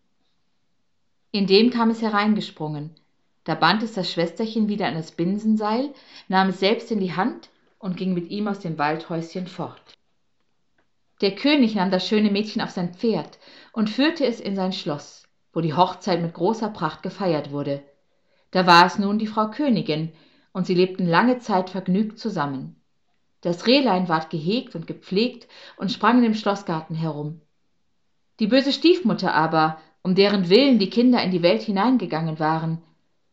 Indem 1.32 1.70
kam 1.70 1.90
es 1.90 2.02
hereingesprungen. 2.02 2.94
Da 3.44 3.54
band 3.54 3.82
es 3.82 3.94
das 3.94 4.10
Schwesterchen 4.10 4.68
wieder 4.68 4.86
an 4.86 4.94
das 4.94 5.12
Binsenseil, 5.12 5.94
nahm 6.28 6.48
es 6.48 6.60
selbst 6.60 6.90
in 6.90 7.00
die 7.00 7.14
Hand 7.14 7.50
und 7.78 7.96
ging 7.96 8.14
mit 8.14 8.30
ihm 8.30 8.48
aus 8.48 8.58
dem 8.60 8.78
Waldhäuschen 8.78 9.46
fort. 9.46 9.94
Der 11.20 11.34
König 11.34 11.74
nahm 11.74 11.90
das 11.90 12.06
schöne 12.06 12.30
Mädchen 12.30 12.62
auf 12.62 12.70
sein 12.70 12.94
Pferd 12.94 13.38
und 13.72 13.90
führte 13.90 14.24
es 14.26 14.40
in 14.40 14.56
sein 14.56 14.72
Schloss, 14.72 15.28
wo 15.52 15.60
die 15.60 15.74
Hochzeit 15.74 16.20
mit 16.20 16.34
großer 16.34 16.70
Pracht 16.70 17.02
gefeiert 17.02 17.50
wurde. 17.50 17.82
Da 18.50 18.66
war 18.66 18.86
es 18.86 18.98
nun 18.98 19.18
die 19.18 19.26
Frau 19.26 19.48
Königin, 19.50 20.12
und 20.52 20.66
sie 20.66 20.74
lebten 20.74 21.06
lange 21.06 21.38
Zeit 21.38 21.70
vergnügt 21.70 22.18
zusammen. 22.18 22.80
Das 23.40 23.66
Rehlein 23.66 24.08
ward 24.08 24.30
gehegt 24.30 24.74
und 24.74 24.86
gepflegt 24.86 25.46
und 25.76 25.92
sprang 25.92 26.18
in 26.18 26.24
dem 26.24 26.34
Schloßgarten 26.34 26.96
herum. 26.96 27.40
Die 28.40 28.48
böse 28.48 28.72
Stiefmutter 28.72 29.34
aber, 29.34 29.80
um 30.02 30.14
deren 30.14 30.48
Willen 30.48 30.78
die 30.78 30.90
Kinder 30.90 31.22
in 31.22 31.30
die 31.30 31.42
Welt 31.42 31.62
hineingegangen 31.62 32.38
waren, 32.38 32.82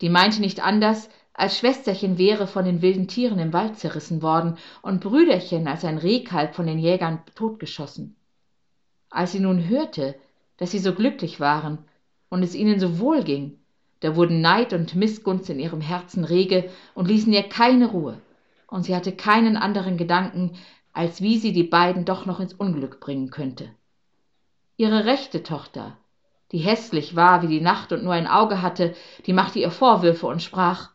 die 0.02 0.10
meinte 0.10 0.42
nicht 0.42 0.64
anders, 0.64 1.10
als 1.34 1.58
Schwesterchen 1.58 2.18
wäre 2.18 2.48
von 2.48 2.66
den 2.66 2.82
wilden 2.82 3.08
Tieren 3.08 3.40
im 3.40 3.54
Wald 3.54 3.78
zerrissen 3.78 4.22
worden 4.22 4.58
und 4.82 5.02
Brüderchen 5.02 5.68
als 5.68 5.86
ein 5.86 5.98
Rehkalb 5.98 6.56
von 6.56 6.66
den 6.66 6.80
Jägern 6.80 7.20
totgeschossen. 7.36 8.16
Als 9.10 9.32
sie 9.32 9.40
nun 9.40 9.68
hörte, 9.70 10.16
dass 10.58 10.72
sie 10.72 10.80
so 10.80 10.94
glücklich 10.94 11.40
waren 11.40 11.78
und 12.30 12.44
es 12.44 12.56
ihnen 12.56 12.80
so 12.80 13.00
wohl 13.00 13.24
ging, 13.24 13.60
da 14.00 14.16
wurden 14.16 14.42
Neid 14.42 14.74
und 14.74 14.96
Mißgunst 14.96 15.50
in 15.50 15.60
ihrem 15.60 15.82
Herzen 15.82 16.24
rege 16.24 16.70
und 16.94 17.08
ließen 17.08 17.32
ihr 17.32 17.44
keine 17.44 17.88
Ruhe, 17.88 18.20
und 18.68 18.84
sie 18.84 18.96
hatte 18.96 19.12
keinen 19.12 19.58
anderen 19.58 19.98
Gedanken, 19.98 20.56
als 20.94 21.22
wie 21.22 21.38
sie 21.38 21.54
die 21.54 21.64
beiden 21.64 22.06
doch 22.06 22.26
noch 22.26 22.40
ins 22.40 22.54
Unglück 22.54 23.00
bringen 23.00 23.30
könnte. 23.30 23.70
Ihre 24.76 25.06
rechte 25.06 25.44
Tochter, 25.44 25.98
die 26.52 26.60
hässlich 26.60 27.16
war 27.16 27.42
wie 27.42 27.48
die 27.48 27.62
Nacht 27.62 27.92
und 27.92 28.04
nur 28.04 28.14
ein 28.14 28.28
Auge 28.28 28.62
hatte, 28.62 28.96
die 29.26 29.34
machte 29.34 29.60
ihr 29.60 29.72
Vorwürfe 29.72 30.28
und 30.28 30.42
sprach 30.42 30.92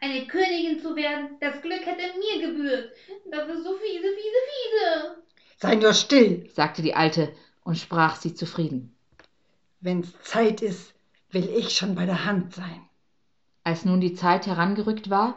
Eine 0.00 0.26
Königin 0.26 0.80
zu 0.80 0.94
werden, 0.96 1.36
das 1.40 1.62
Glück 1.62 1.84
hätte 1.84 2.02
mir 2.18 2.46
gebührt. 2.46 2.92
Das 3.30 3.48
ist 3.48 3.64
so 3.64 3.72
fiese, 3.74 4.08
fiese, 4.08 4.40
fiese. 4.48 5.22
Sei 5.56 5.74
nur 5.76 5.94
still. 5.94 6.50
sagte 6.52 6.82
die 6.82 6.94
Alte 6.94 7.32
und 7.64 7.78
sprach 7.78 8.16
sie 8.16 8.34
zufrieden. 8.34 8.94
Wenn's 9.80 10.12
Zeit 10.22 10.60
ist, 10.60 10.94
will 11.30 11.48
ich 11.48 11.70
schon 11.70 11.94
bei 11.94 12.04
der 12.04 12.24
Hand 12.24 12.54
sein. 12.54 12.88
Als 13.64 13.84
nun 13.84 14.00
die 14.00 14.14
Zeit 14.14 14.46
herangerückt 14.46 15.08
war 15.08 15.36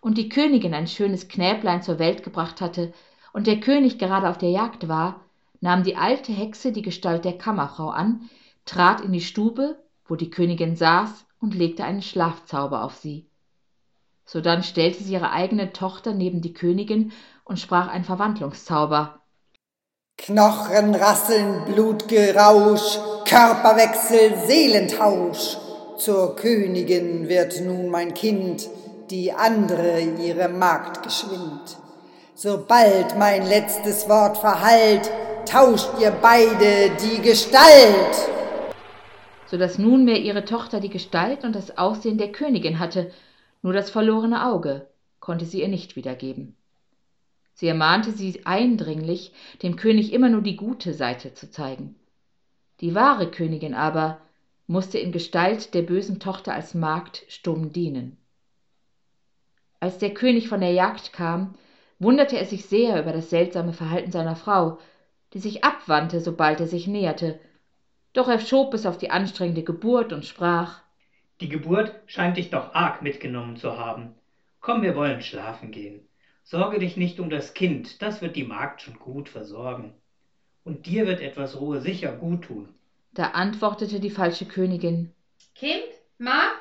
und 0.00 0.18
die 0.18 0.28
Königin 0.28 0.74
ein 0.74 0.86
schönes 0.86 1.28
Knäblein 1.28 1.82
zur 1.82 1.98
Welt 1.98 2.22
gebracht 2.22 2.60
hatte 2.60 2.92
und 3.32 3.46
der 3.46 3.60
König 3.60 3.98
gerade 3.98 4.28
auf 4.28 4.38
der 4.38 4.50
Jagd 4.50 4.88
war, 4.88 5.20
nahm 5.60 5.82
die 5.82 5.96
alte 5.96 6.32
Hexe 6.32 6.72
die 6.72 6.82
Gestalt 6.82 7.24
der 7.24 7.36
Kammerfrau 7.36 7.90
an, 7.90 8.28
trat 8.66 9.00
in 9.00 9.12
die 9.12 9.22
Stube, 9.22 9.82
wo 10.06 10.16
die 10.16 10.30
Königin 10.30 10.76
saß, 10.76 11.24
und 11.40 11.54
legte 11.54 11.84
einen 11.84 12.02
Schlafzauber 12.02 12.84
auf 12.84 12.96
sie. 12.96 13.28
Sodann 14.24 14.62
stellte 14.62 15.02
sie 15.02 15.12
ihre 15.12 15.30
eigene 15.30 15.72
Tochter 15.72 16.12
neben 16.12 16.40
die 16.40 16.52
Königin 16.52 17.12
und 17.44 17.60
sprach 17.60 17.88
ein 17.88 18.04
Verwandlungszauber. 18.04 19.20
Knochen 20.18 20.94
rasseln, 20.94 21.64
Blutgerausch, 21.66 22.98
Körperwechsel, 23.24 24.34
Seelentausch. 24.46 25.58
Zur 25.98 26.34
Königin 26.36 27.28
wird 27.28 27.60
nun 27.60 27.90
mein 27.90 28.14
Kind, 28.14 28.68
die 29.10 29.32
andere 29.32 30.00
ihre 30.00 30.48
Magd 30.48 31.02
geschwind. 31.02 31.76
Sobald 32.34 33.16
mein 33.18 33.46
letztes 33.46 34.08
Wort 34.08 34.38
verhallt, 34.38 35.10
tauscht 35.46 35.90
ihr 36.00 36.10
beide 36.10 36.90
die 37.00 37.20
Gestalt. 37.22 38.28
So 39.46 39.56
dass 39.56 39.78
nunmehr 39.78 40.20
ihre 40.20 40.44
Tochter 40.44 40.80
die 40.80 40.90
Gestalt 40.90 41.44
und 41.44 41.54
das 41.54 41.78
Aussehen 41.78 42.18
der 42.18 42.32
Königin 42.32 42.78
hatte, 42.78 43.12
nur 43.62 43.72
das 43.72 43.90
verlorene 43.90 44.46
Auge 44.46 44.86
konnte 45.20 45.44
sie 45.44 45.60
ihr 45.60 45.68
nicht 45.68 45.96
wiedergeben. 45.96 46.56
Sie 47.54 47.68
ermahnte 47.68 48.12
sie 48.12 48.44
eindringlich, 48.44 49.32
dem 49.62 49.76
König 49.76 50.12
immer 50.12 50.28
nur 50.28 50.42
die 50.42 50.56
gute 50.56 50.92
Seite 50.92 51.32
zu 51.32 51.50
zeigen. 51.50 51.96
Die 52.80 52.94
wahre 52.94 53.30
Königin 53.30 53.74
aber 53.74 54.20
musste 54.66 54.98
in 54.98 55.10
Gestalt 55.10 55.72
der 55.72 55.82
bösen 55.82 56.20
Tochter 56.20 56.52
als 56.52 56.74
Magd 56.74 57.24
stumm 57.28 57.72
dienen. 57.72 58.18
Als 59.80 59.98
der 59.98 60.12
König 60.12 60.48
von 60.48 60.60
der 60.60 60.72
Jagd 60.72 61.12
kam, 61.12 61.54
wunderte 61.98 62.36
er 62.36 62.44
sich 62.44 62.66
sehr 62.66 63.00
über 63.00 63.12
das 63.12 63.30
seltsame 63.30 63.72
Verhalten 63.72 64.10
seiner 64.10 64.36
Frau, 64.36 64.78
die 65.32 65.38
sich 65.38 65.64
abwandte, 65.64 66.20
sobald 66.20 66.60
er 66.60 66.66
sich 66.66 66.86
näherte, 66.86 67.38
doch 68.16 68.28
er 68.28 68.40
schob 68.40 68.72
es 68.74 68.86
auf 68.86 68.98
die 68.98 69.10
anstrengende 69.10 69.62
Geburt 69.62 70.12
und 70.12 70.24
sprach 70.24 70.80
Die 71.40 71.48
Geburt 71.48 71.94
scheint 72.06 72.36
dich 72.36 72.50
doch 72.50 72.74
arg 72.74 73.02
mitgenommen 73.02 73.56
zu 73.56 73.78
haben. 73.78 74.14
Komm, 74.60 74.82
wir 74.82 74.96
wollen 74.96 75.20
schlafen 75.20 75.70
gehen. 75.70 76.08
Sorge 76.42 76.78
dich 76.78 76.96
nicht 76.96 77.20
um 77.20 77.28
das 77.28 77.54
Kind, 77.54 78.00
das 78.02 78.22
wird 78.22 78.36
die 78.36 78.44
Magd 78.44 78.82
schon 78.82 78.98
gut 78.98 79.28
versorgen. 79.28 79.94
Und 80.64 80.86
dir 80.86 81.06
wird 81.06 81.20
etwas 81.20 81.60
Ruhe 81.60 81.80
sicher 81.80 82.12
gut 82.12 82.44
tun. 82.44 82.74
Da 83.12 83.28
antwortete 83.28 84.00
die 84.00 84.10
falsche 84.10 84.46
Königin 84.46 85.12
Kind? 85.54 85.84
Magd? 86.18 86.60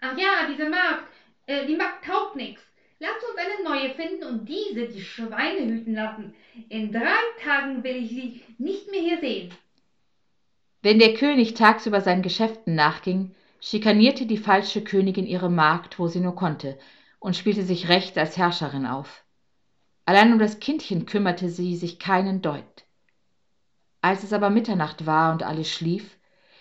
Ach 0.00 0.16
ja, 0.16 0.48
diese 0.50 0.68
Magd. 0.68 1.04
Äh, 1.46 1.66
die 1.66 1.76
Magd 1.76 2.04
taugt 2.04 2.36
nix. 2.36 2.62
Lass 3.00 3.16
uns 3.28 3.38
eine 3.38 3.62
neue 3.64 3.94
finden 3.94 4.24
und 4.24 4.48
diese 4.48 4.88
die 4.88 5.00
Schweine 5.00 5.66
hüten 5.66 5.94
lassen. 5.94 6.34
In 6.68 6.90
drei 6.90 7.22
Tagen 7.42 7.84
will 7.84 7.96
ich 7.96 8.10
sie 8.10 8.42
nicht 8.58 8.90
mehr 8.90 9.00
hier 9.00 9.20
sehen. 9.20 9.52
Wenn 10.80 10.98
der 10.98 11.14
König 11.14 11.54
tagsüber 11.54 12.00
seinen 12.00 12.22
Geschäften 12.22 12.74
nachging, 12.74 13.34
schikanierte 13.60 14.26
die 14.26 14.38
falsche 14.38 14.82
Königin 14.82 15.26
ihre 15.26 15.50
Magd, 15.50 15.98
wo 15.98 16.06
sie 16.06 16.20
nur 16.20 16.36
konnte, 16.36 16.78
und 17.18 17.36
spielte 17.36 17.64
sich 17.64 17.88
recht 17.88 18.16
als 18.16 18.36
Herrscherin 18.36 18.86
auf. 18.86 19.24
Allein 20.04 20.32
um 20.32 20.38
das 20.38 20.60
Kindchen 20.60 21.04
kümmerte 21.04 21.48
sie 21.48 21.76
sich 21.76 21.98
keinen 21.98 22.42
Deut. 22.42 22.84
Als 24.00 24.22
es 24.22 24.32
aber 24.32 24.50
Mitternacht 24.50 25.04
war 25.04 25.32
und 25.32 25.42
alles 25.42 25.68
schlief, 25.68 26.16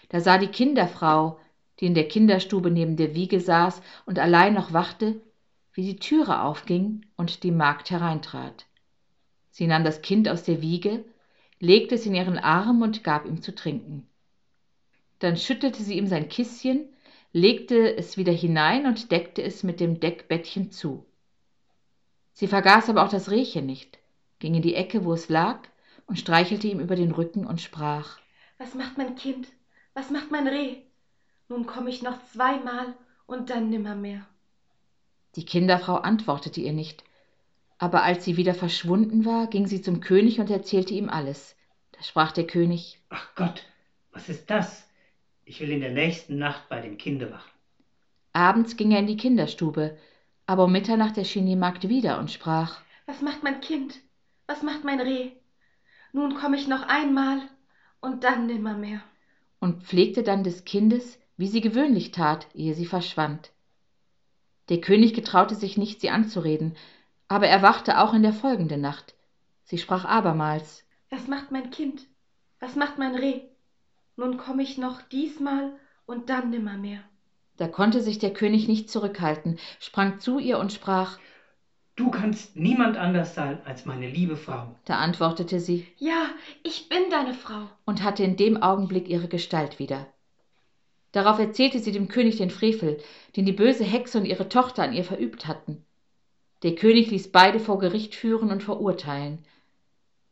da 0.09 0.19
sah 0.19 0.39
die 0.39 0.47
Kinderfrau, 0.47 1.39
die 1.79 1.85
in 1.85 1.93
der 1.93 2.07
Kinderstube 2.07 2.71
neben 2.71 2.97
der 2.97 3.13
Wiege 3.13 3.39
saß 3.39 3.81
und 4.07 4.17
allein 4.17 4.55
noch 4.55 4.73
wachte, 4.73 5.21
wie 5.73 5.83
die 5.83 5.99
Türe 5.99 6.41
aufging 6.41 7.05
und 7.17 7.43
die 7.43 7.51
Magd 7.51 7.91
hereintrat. 7.91 8.65
Sie 9.51 9.67
nahm 9.67 9.83
das 9.83 10.01
Kind 10.01 10.27
aus 10.27 10.43
der 10.43 10.61
Wiege, 10.61 11.05
legte 11.59 11.95
es 11.95 12.05
in 12.05 12.15
ihren 12.15 12.37
Arm 12.37 12.81
und 12.81 13.03
gab 13.03 13.25
ihm 13.25 13.41
zu 13.41 13.53
trinken. 13.53 14.07
Dann 15.19 15.37
schüttelte 15.37 15.81
sie 15.81 15.97
ihm 15.97 16.07
sein 16.07 16.29
Kißchen, 16.29 16.87
legte 17.33 17.97
es 17.97 18.17
wieder 18.17 18.31
hinein 18.31 18.85
und 18.85 19.11
deckte 19.11 19.41
es 19.41 19.63
mit 19.63 19.79
dem 19.79 19.99
Deckbettchen 19.99 20.71
zu. 20.71 21.05
Sie 22.33 22.47
vergaß 22.47 22.89
aber 22.89 23.03
auch 23.03 23.09
das 23.09 23.31
Rehchen 23.31 23.65
nicht, 23.65 23.97
ging 24.39 24.53
in 24.53 24.61
die 24.61 24.75
Ecke, 24.75 25.05
wo 25.05 25.13
es 25.13 25.29
lag, 25.29 25.59
und 26.05 26.19
streichelte 26.19 26.67
ihm 26.67 26.79
über 26.79 26.95
den 26.95 27.11
Rücken 27.11 27.45
und 27.45 27.61
sprach 27.61 28.19
Was 28.57 28.75
macht 28.75 28.97
mein 28.97 29.15
Kind? 29.15 29.47
Was 29.93 30.11
macht 30.11 30.31
mein 30.31 30.47
Reh? 30.47 30.77
Nun 31.49 31.65
komme 31.65 31.89
ich 31.89 32.01
noch 32.01 32.23
zweimal 32.31 32.95
und 33.25 33.49
dann 33.49 33.69
nimmermehr. 33.69 34.25
Die 35.35 35.45
Kinderfrau 35.45 35.95
antwortete 35.95 36.61
ihr 36.61 36.73
nicht, 36.73 37.03
aber 37.77 38.03
als 38.03 38.25
sie 38.25 38.37
wieder 38.37 38.53
verschwunden 38.53 39.25
war, 39.25 39.47
ging 39.47 39.67
sie 39.67 39.81
zum 39.81 39.99
König 39.99 40.39
und 40.39 40.49
erzählte 40.49 40.93
ihm 40.93 41.09
alles. 41.09 41.55
Da 41.91 42.03
sprach 42.03 42.31
der 42.31 42.47
König 42.47 42.99
Ach 43.09 43.35
Gott, 43.35 43.63
was 44.11 44.29
ist 44.29 44.49
das? 44.49 44.87
Ich 45.45 45.59
will 45.61 45.71
in 45.71 45.81
der 45.81 45.91
nächsten 45.91 46.37
Nacht 46.37 46.67
bei 46.69 46.81
dem 46.81 46.97
Kinde 46.97 47.31
wachen. 47.31 47.51
Abends 48.33 48.77
ging 48.77 48.91
er 48.91 48.99
in 48.99 49.07
die 49.07 49.17
Kinderstube, 49.17 49.97
aber 50.45 50.65
um 50.65 50.71
Mitternacht 50.71 51.17
erschien 51.17 51.45
die 51.45 51.55
Magd 51.55 51.87
wieder 51.89 52.19
und 52.19 52.31
sprach 52.31 52.81
Was 53.05 53.21
macht 53.21 53.43
mein 53.43 53.61
Kind? 53.61 53.99
Was 54.47 54.63
macht 54.63 54.83
mein 54.83 54.99
Reh? 54.99 55.31
Nun 56.13 56.35
komme 56.35 56.57
ich 56.57 56.67
noch 56.67 56.87
einmal 56.87 57.41
und 57.99 58.23
dann 58.23 58.47
nimmermehr. 58.47 59.01
und 59.59 59.83
pflegte 59.83 60.23
dann 60.23 60.43
des 60.43 60.65
Kindes, 60.65 61.19
wie 61.35 61.47
sie 61.47 61.61
gewöhnlich 61.61 62.11
tat, 62.11 62.47
ehe 62.53 62.73
sie 62.73 62.85
verschwand. 62.85 63.51
Der 64.69 64.81
König 64.81 65.13
getraute 65.13 65.55
sich 65.55 65.77
nicht, 65.77 66.01
sie 66.01 66.09
anzureden, 66.09 66.75
aber 67.27 67.47
er 67.47 67.61
wachte 67.61 67.99
auch 67.99 68.13
in 68.13 68.23
der 68.23 68.33
folgenden 68.33 68.81
Nacht. 68.81 69.15
Sie 69.63 69.77
sprach 69.77 70.05
abermals 70.05 70.85
Was 71.09 71.27
macht 71.27 71.51
mein 71.51 71.69
Kind? 71.69 72.07
Was 72.59 72.75
macht 72.75 72.97
mein 72.97 73.15
Reh? 73.15 73.41
Nun 74.15 74.37
komme 74.37 74.63
ich 74.63 74.77
noch 74.77 75.01
diesmal 75.03 75.73
und 76.05 76.29
dann 76.29 76.49
nimmermehr. 76.49 77.01
Da 77.57 77.67
konnte 77.67 78.01
sich 78.01 78.19
der 78.19 78.33
König 78.33 78.67
nicht 78.67 78.89
zurückhalten, 78.89 79.59
sprang 79.79 80.19
zu 80.19 80.39
ihr 80.39 80.59
und 80.59 80.71
sprach 80.73 81.19
Du 81.95 82.11
kannst 82.11 82.55
niemand 82.55 82.95
anders 82.95 83.33
sein 83.33 83.59
als 83.65 83.85
meine 83.85 84.07
liebe 84.07 84.37
Frau. 84.37 84.75
Da 84.85 84.97
antwortete 84.97 85.59
sie 85.59 85.87
Ja, 85.97 86.27
ich 86.63 86.89
bin 86.89 87.09
deine 87.09 87.33
Frau. 87.33 87.67
und 87.85 88.03
hatte 88.03 88.23
in 88.23 88.37
dem 88.37 88.61
Augenblick 88.61 89.07
ihre 89.09 89.27
Gestalt 89.27 89.79
wieder. 89.79 90.05
Darauf 91.11 91.39
erzählte 91.39 91.79
sie 91.79 91.91
dem 91.91 92.07
König 92.07 92.37
den 92.37 92.51
Frevel, 92.51 92.99
den 93.35 93.45
die 93.45 93.51
böse 93.51 93.83
Hexe 93.83 94.19
und 94.19 94.25
ihre 94.25 94.49
Tochter 94.49 94.83
an 94.83 94.93
ihr 94.93 95.03
verübt 95.03 95.47
hatten. 95.47 95.83
Der 96.63 96.75
König 96.75 97.11
ließ 97.11 97.31
beide 97.31 97.59
vor 97.59 97.79
Gericht 97.79 98.15
führen 98.15 98.51
und 98.51 98.63
verurteilen. 98.63 99.45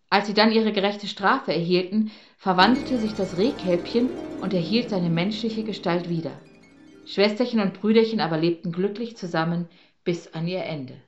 Als 0.10 0.28
sie 0.28 0.34
dann 0.34 0.52
ihre 0.52 0.72
gerechte 0.72 1.08
Strafe 1.08 1.54
erhielten, 1.54 2.12
verwandelte 2.38 3.00
sich 3.00 3.16
das 3.16 3.38
Rehkälbchen 3.38 4.18
und 4.40 4.54
erhielt 4.54 4.90
seine 4.90 5.10
menschliche 5.10 5.64
Gestalt 5.64 6.10
wieder. 6.10 6.42
Schwesterchen 7.04 7.60
und 7.60 7.74
Brüderchen 7.74 8.20
aber 8.20 8.38
lebten 8.38 8.72
glücklich 8.72 9.18
zusammen 9.18 9.68
bis 10.04 10.34
an 10.34 10.48
ihr 10.48 10.64
Ende. 10.64 11.00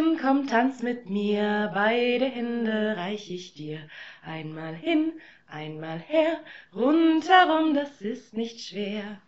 Brüderchen, 0.00 0.18
komm, 0.18 0.46
tanz 0.46 0.82
mit 0.82 1.10
mir, 1.10 1.70
beide 1.74 2.24
Hände 2.24 2.96
reich 2.96 3.30
ich 3.30 3.52
dir. 3.52 3.86
Einmal 4.22 4.74
hin, 4.74 5.12
einmal 5.46 5.98
her, 5.98 6.40
rundherum, 6.74 7.74
das 7.74 8.00
ist 8.00 8.34
nicht 8.34 8.60
schwer. 8.60 9.20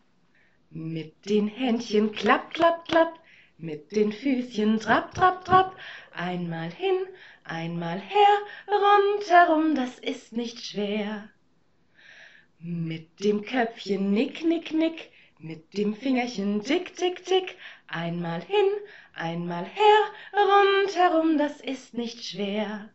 Mit 0.70 1.28
den 1.28 1.48
Händchen 1.48 2.12
klapp, 2.12 2.54
klapp, 2.54 2.88
klapp, 2.88 3.18
mit 3.58 3.92
den 3.92 4.12
Füßchen 4.12 4.80
trapp, 4.80 5.14
trapp, 5.14 5.44
trapp, 5.44 5.76
einmal 6.12 6.70
hin, 6.70 7.06
einmal 7.44 8.00
her, 8.00 8.38
rundherum, 8.66 9.74
das 9.74 9.98
ist 9.98 10.32
nicht 10.32 10.64
schwer. 10.64 11.28
Mit 12.58 13.22
dem 13.22 13.42
Köpfchen 13.42 14.10
nick, 14.12 14.42
nick, 14.42 14.72
nick, 14.72 15.10
mit 15.38 15.76
dem 15.76 15.94
Fingerchen 15.94 16.62
tick, 16.62 16.96
tick, 16.96 17.24
tick, 17.26 17.56
einmal 17.88 18.40
hin, 18.40 18.68
einmal 19.14 19.64
her, 19.64 20.02
rundherum, 20.32 21.38
das 21.38 21.60
ist 21.60 21.94
nicht 21.94 22.24
schwer. 22.24 22.90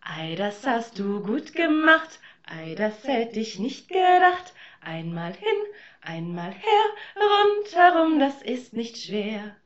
Ei, 0.00 0.34
das 0.36 0.66
hast 0.66 0.98
du 0.98 1.22
gut 1.22 1.52
gemacht, 1.54 2.20
ei, 2.46 2.74
das 2.74 3.06
hätt 3.06 3.36
ich 3.36 3.58
nicht 3.58 3.88
gedacht, 3.88 4.54
einmal 4.80 5.34
hin, 5.34 5.58
einmal 6.00 6.52
her, 6.52 6.84
rundherum, 7.16 8.18
das 8.18 8.42
ist 8.42 8.72
nicht 8.72 8.96
schwer. 8.98 9.56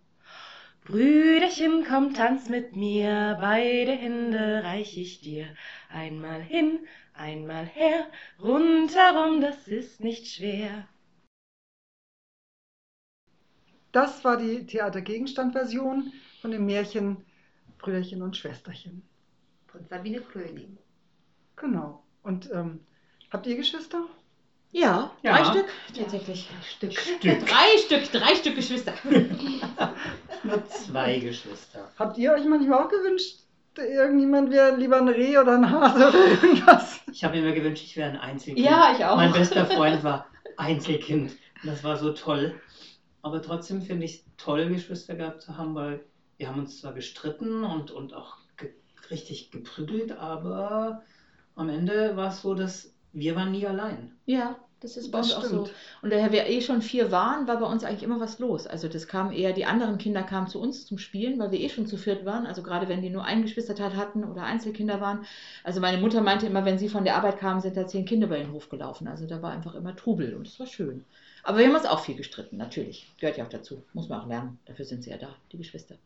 Brüderchen, 0.84 1.84
komm, 1.88 2.12
tanz 2.12 2.48
mit 2.48 2.74
mir, 2.74 3.38
beide 3.40 3.92
Hände 3.92 4.62
reich 4.64 4.96
ich 4.98 5.20
dir, 5.20 5.46
einmal 5.88 6.42
hin, 6.42 6.80
einmal 7.14 7.66
her, 7.66 8.06
rundherum, 8.42 9.40
das 9.40 9.68
ist 9.68 10.00
nicht 10.00 10.26
schwer. 10.26 10.88
Das 13.92 14.24
war 14.24 14.36
die 14.36 14.66
Theatergegenstandversion 14.66 16.12
von 16.40 16.50
dem 16.50 16.66
Märchen 16.66 17.18
Brüderchen 17.78 18.22
und 18.22 18.36
Schwesterchen. 18.36 19.02
Von 19.66 19.84
Sabine 19.88 20.22
Fröhling. 20.22 20.78
Genau. 21.56 22.02
Und 22.22 22.50
ähm, 22.52 22.80
habt 23.30 23.46
ihr 23.46 23.56
Geschwister? 23.56 24.04
Ja, 24.70 25.10
Ja. 25.22 25.36
drei 25.36 25.44
Stück 25.44 25.66
tatsächlich. 25.94 26.48
Stück. 26.66 26.92
Stück. 26.98 27.20
Drei 27.46 27.78
Stück, 27.84 28.10
drei 28.10 28.34
Stück 28.36 28.56
Geschwister. 28.56 28.94
Nur 30.44 30.66
zwei 30.66 31.18
Geschwister. 31.18 31.90
Habt 31.98 32.16
ihr 32.16 32.32
euch 32.32 32.44
manchmal 32.46 32.84
auch 32.84 32.88
gewünscht, 32.88 33.40
irgendjemand 33.76 34.50
wäre 34.50 34.76
lieber 34.76 34.96
ein 34.98 35.08
Reh 35.08 35.36
oder 35.36 35.56
ein 35.56 35.70
Hase 35.70 36.08
oder 36.08 36.26
irgendwas? 36.26 37.00
Ich 37.12 37.22
habe 37.22 37.36
mir 37.36 37.42
immer 37.46 37.54
gewünscht, 37.54 37.84
ich 37.84 37.96
wäre 37.98 38.10
ein 38.12 38.16
Einzelkind. 38.18 38.66
Ja, 38.66 38.94
ich 38.96 39.04
auch. 39.04 39.16
Mein 39.16 39.32
bester 39.32 39.66
Freund 39.66 40.02
war 40.04 40.26
Einzelkind. 40.56 41.32
Das 41.64 41.84
war 41.84 41.96
so 41.98 42.12
toll. 42.12 42.58
Aber 43.22 43.40
trotzdem 43.42 43.82
finde 43.82 44.04
ich 44.04 44.16
es 44.16 44.24
toll, 44.36 44.68
Geschwister 44.68 45.14
gehabt 45.16 45.42
zu 45.42 45.56
haben, 45.56 45.74
weil 45.74 46.04
wir 46.36 46.48
haben 46.48 46.58
uns 46.60 46.80
zwar 46.80 46.92
gestritten 46.92 47.64
und, 47.64 47.90
und 47.90 48.14
auch 48.14 48.38
ge 48.56 48.70
richtig 49.10 49.50
geprügelt, 49.50 50.12
aber 50.12 51.02
am 51.54 51.68
Ende 51.68 52.16
war 52.16 52.28
es 52.28 52.42
so, 52.42 52.54
dass 52.54 52.94
wir 53.12 53.36
waren 53.36 53.52
nie 53.52 53.66
allein. 53.66 54.12
Ja, 54.26 54.56
das 54.80 54.96
ist 54.96 55.10
bei 55.12 55.18
Das 55.18 55.32
uns 55.34 55.36
auch 55.36 55.44
so. 55.44 55.70
Und 56.02 56.10
daher 56.12 56.32
wir 56.32 56.46
eh 56.46 56.60
schon 56.60 56.82
vier 56.82 57.12
waren, 57.12 57.46
war 57.46 57.58
bei 57.60 57.66
uns 57.66 57.84
eigentlich 57.84 58.02
immer 58.02 58.18
was 58.20 58.38
los. 58.40 58.66
Also 58.66 58.88
das 58.88 59.06
kam 59.06 59.30
eher, 59.30 59.52
die 59.52 59.64
anderen 59.64 59.98
Kinder 59.98 60.22
kamen 60.24 60.48
zu 60.48 60.60
uns 60.60 60.86
zum 60.86 60.98
Spielen, 60.98 61.38
weil 61.38 61.52
wir 61.52 61.60
eh 61.60 61.68
schon 61.68 61.86
zu 61.86 61.96
viert 61.96 62.24
waren. 62.24 62.46
Also 62.46 62.62
gerade 62.62 62.88
wenn 62.88 63.02
die 63.02 63.10
nur 63.10 63.24
ein 63.24 63.42
Geschwisterteil 63.42 63.96
hatten 63.96 64.24
oder 64.24 64.42
Einzelkinder 64.44 65.00
waren. 65.00 65.24
Also 65.62 65.80
meine 65.80 65.98
Mutter 65.98 66.20
meinte 66.22 66.46
immer, 66.46 66.64
wenn 66.64 66.78
sie 66.78 66.88
von 66.88 67.04
der 67.04 67.16
Arbeit 67.16 67.38
kamen, 67.38 67.60
sind 67.60 67.76
da 67.76 67.86
zehn 67.86 68.04
Kinder 68.06 68.26
bei 68.26 68.38
den 68.38 68.52
Hof 68.52 68.68
gelaufen. 68.70 69.06
Also 69.06 69.26
da 69.26 69.40
war 69.42 69.52
einfach 69.52 69.74
immer 69.76 69.94
Trubel 69.94 70.34
und 70.34 70.46
das 70.46 70.58
war 70.58 70.66
schön. 70.66 71.04
Aber 71.42 71.58
wir 71.58 71.66
haben 71.66 71.74
uns 71.74 71.86
auch 71.86 72.04
viel 72.04 72.14
gestritten, 72.14 72.56
natürlich. 72.56 73.08
Gehört 73.18 73.36
ja 73.36 73.44
auch 73.44 73.48
dazu. 73.48 73.82
Muss 73.94 74.08
man 74.08 74.20
auch 74.20 74.26
lernen. 74.26 74.58
Dafür 74.66 74.84
sind 74.84 75.02
sie 75.02 75.10
ja 75.10 75.18
da, 75.18 75.34
die 75.50 75.58
Geschwister. 75.58 75.96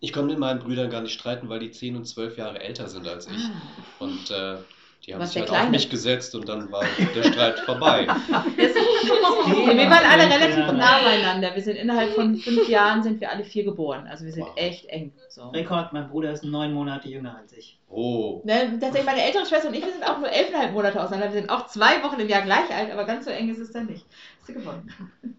Ich 0.00 0.12
konnte 0.12 0.30
mit 0.30 0.38
meinen 0.38 0.60
Brüdern 0.60 0.90
gar 0.90 1.00
nicht 1.00 1.12
streiten, 1.12 1.48
weil 1.48 1.60
die 1.60 1.70
10 1.70 1.96
und 1.96 2.06
12 2.06 2.38
Jahre 2.38 2.60
älter 2.60 2.88
sind 2.88 3.06
als 3.06 3.26
ich. 3.26 3.44
Ah. 3.44 3.62
Und 3.98 4.30
äh, 4.30 4.58
die 5.06 5.14
haben 5.14 5.20
Was, 5.20 5.32
sich 5.32 5.42
halt 5.42 5.50
auf 5.50 5.70
mich 5.70 5.88
gesetzt 5.88 6.34
und 6.34 6.48
dann 6.48 6.70
war 6.70 6.84
der 7.14 7.22
Streit 7.22 7.58
vorbei. 7.60 8.06
Wir 8.58 9.90
waren 9.90 10.04
alle 10.04 10.24
relativ 10.24 10.72
nah 10.72 11.02
beieinander. 11.02 11.54
Wir 11.54 11.62
sind 11.62 11.76
innerhalb 11.76 12.14
von 12.14 12.36
fünf 12.36 12.68
Jahren 12.68 13.02
sind 13.02 13.20
wir 13.20 13.30
alle 13.30 13.44
vier 13.44 13.64
geboren. 13.64 14.06
Also 14.06 14.24
wir 14.24 14.32
sind 14.32 14.44
Wow. 14.44 14.52
echt 14.56 14.86
eng. 14.86 15.12
So. 15.28 15.48
Rekord, 15.48 15.92
mein 15.92 16.08
Bruder 16.08 16.32
ist 16.32 16.44
neun 16.44 16.72
Monate 16.74 17.08
jünger 17.08 17.36
als 17.38 17.52
ich. 17.52 17.78
Oh, 17.88 18.42
Ne, 18.44 18.78
tatsächlich, 18.80 19.04
meine 19.06 19.22
ältere 19.22 19.46
Schwester 19.46 19.68
und 19.68 19.74
ich, 19.74 19.84
wir 19.84 19.92
sind 19.92 20.04
auch 20.06 20.18
nur 20.18 20.30
elfeinhalb 20.30 20.72
Monate 20.72 21.02
auseinander. 21.02 21.32
Wir 21.32 21.40
sind 21.40 21.50
auch 21.50 21.66
zwei 21.68 22.02
Wochen 22.02 22.20
im 22.20 22.28
Jahr 22.28 22.42
gleich 22.42 22.68
alt, 22.74 22.90
aber 22.90 23.04
ganz 23.04 23.24
so 23.24 23.30
eng 23.30 23.48
ist 23.50 23.58
es 23.58 23.72
dann 23.72 23.86
nicht. 23.86 24.04
Hast 24.40 24.48
du 24.50 24.54
gewonnen. 24.54 24.92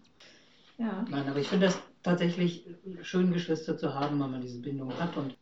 Ja. 0.78 1.04
Nein, 1.10 1.28
aber 1.28 1.38
ich 1.38 1.46
finde 1.48 1.66
das 1.66 1.78
tatsächlich 2.02 2.64
schön, 3.02 3.34
Geschwister 3.34 3.76
zu 3.76 3.94
haben, 3.94 4.18
wenn 4.18 4.30
man 4.30 4.40
diese 4.40 4.62
Bindung 4.62 4.90
hat. 4.98 5.14
Und 5.14 5.36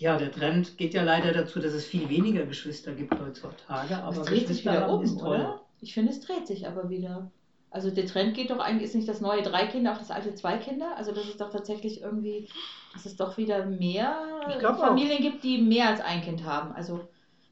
ja, 0.00 0.16
der 0.16 0.32
Trend 0.32 0.78
geht 0.78 0.94
ja 0.94 1.02
leider 1.02 1.32
dazu, 1.32 1.60
dass 1.60 1.72
es 1.74 1.84
viel 1.84 2.08
weniger 2.08 2.44
Geschwister 2.46 2.92
gibt 2.92 3.18
heutzutage. 3.20 4.02
Aber 4.02 4.22
es 4.22 4.26
dreht 4.26 4.48
sich 4.48 4.64
wieder 4.64 4.88
um, 4.90 5.02
ist 5.02 5.18
toll. 5.18 5.36
oder? 5.36 5.60
Ich 5.82 5.92
finde, 5.92 6.10
es 6.10 6.20
dreht 6.20 6.46
sich 6.46 6.66
aber 6.66 6.88
wieder. 6.88 7.30
Also 7.70 7.90
der 7.90 8.06
Trend 8.06 8.34
geht 8.34 8.50
doch 8.50 8.58
eigentlich, 8.58 8.84
ist 8.84 8.94
nicht 8.94 9.08
das 9.08 9.20
neue 9.20 9.42
drei 9.42 9.66
Kinder, 9.66 9.92
auch 9.92 9.98
das 9.98 10.10
alte 10.10 10.34
zwei 10.34 10.56
Kinder. 10.56 10.96
Also 10.96 11.12
dass 11.12 11.24
es 11.24 11.36
doch 11.36 11.50
tatsächlich 11.52 12.00
irgendwie, 12.00 12.48
dass 12.94 13.04
es 13.04 13.16
doch 13.16 13.36
wieder 13.36 13.66
mehr 13.66 14.56
glaub 14.58 14.76
auch. 14.76 14.86
Familien 14.86 15.22
gibt, 15.22 15.44
die 15.44 15.58
mehr 15.58 15.88
als 15.88 16.00
ein 16.00 16.22
Kind 16.22 16.44
haben. 16.44 16.72
Also 16.72 17.00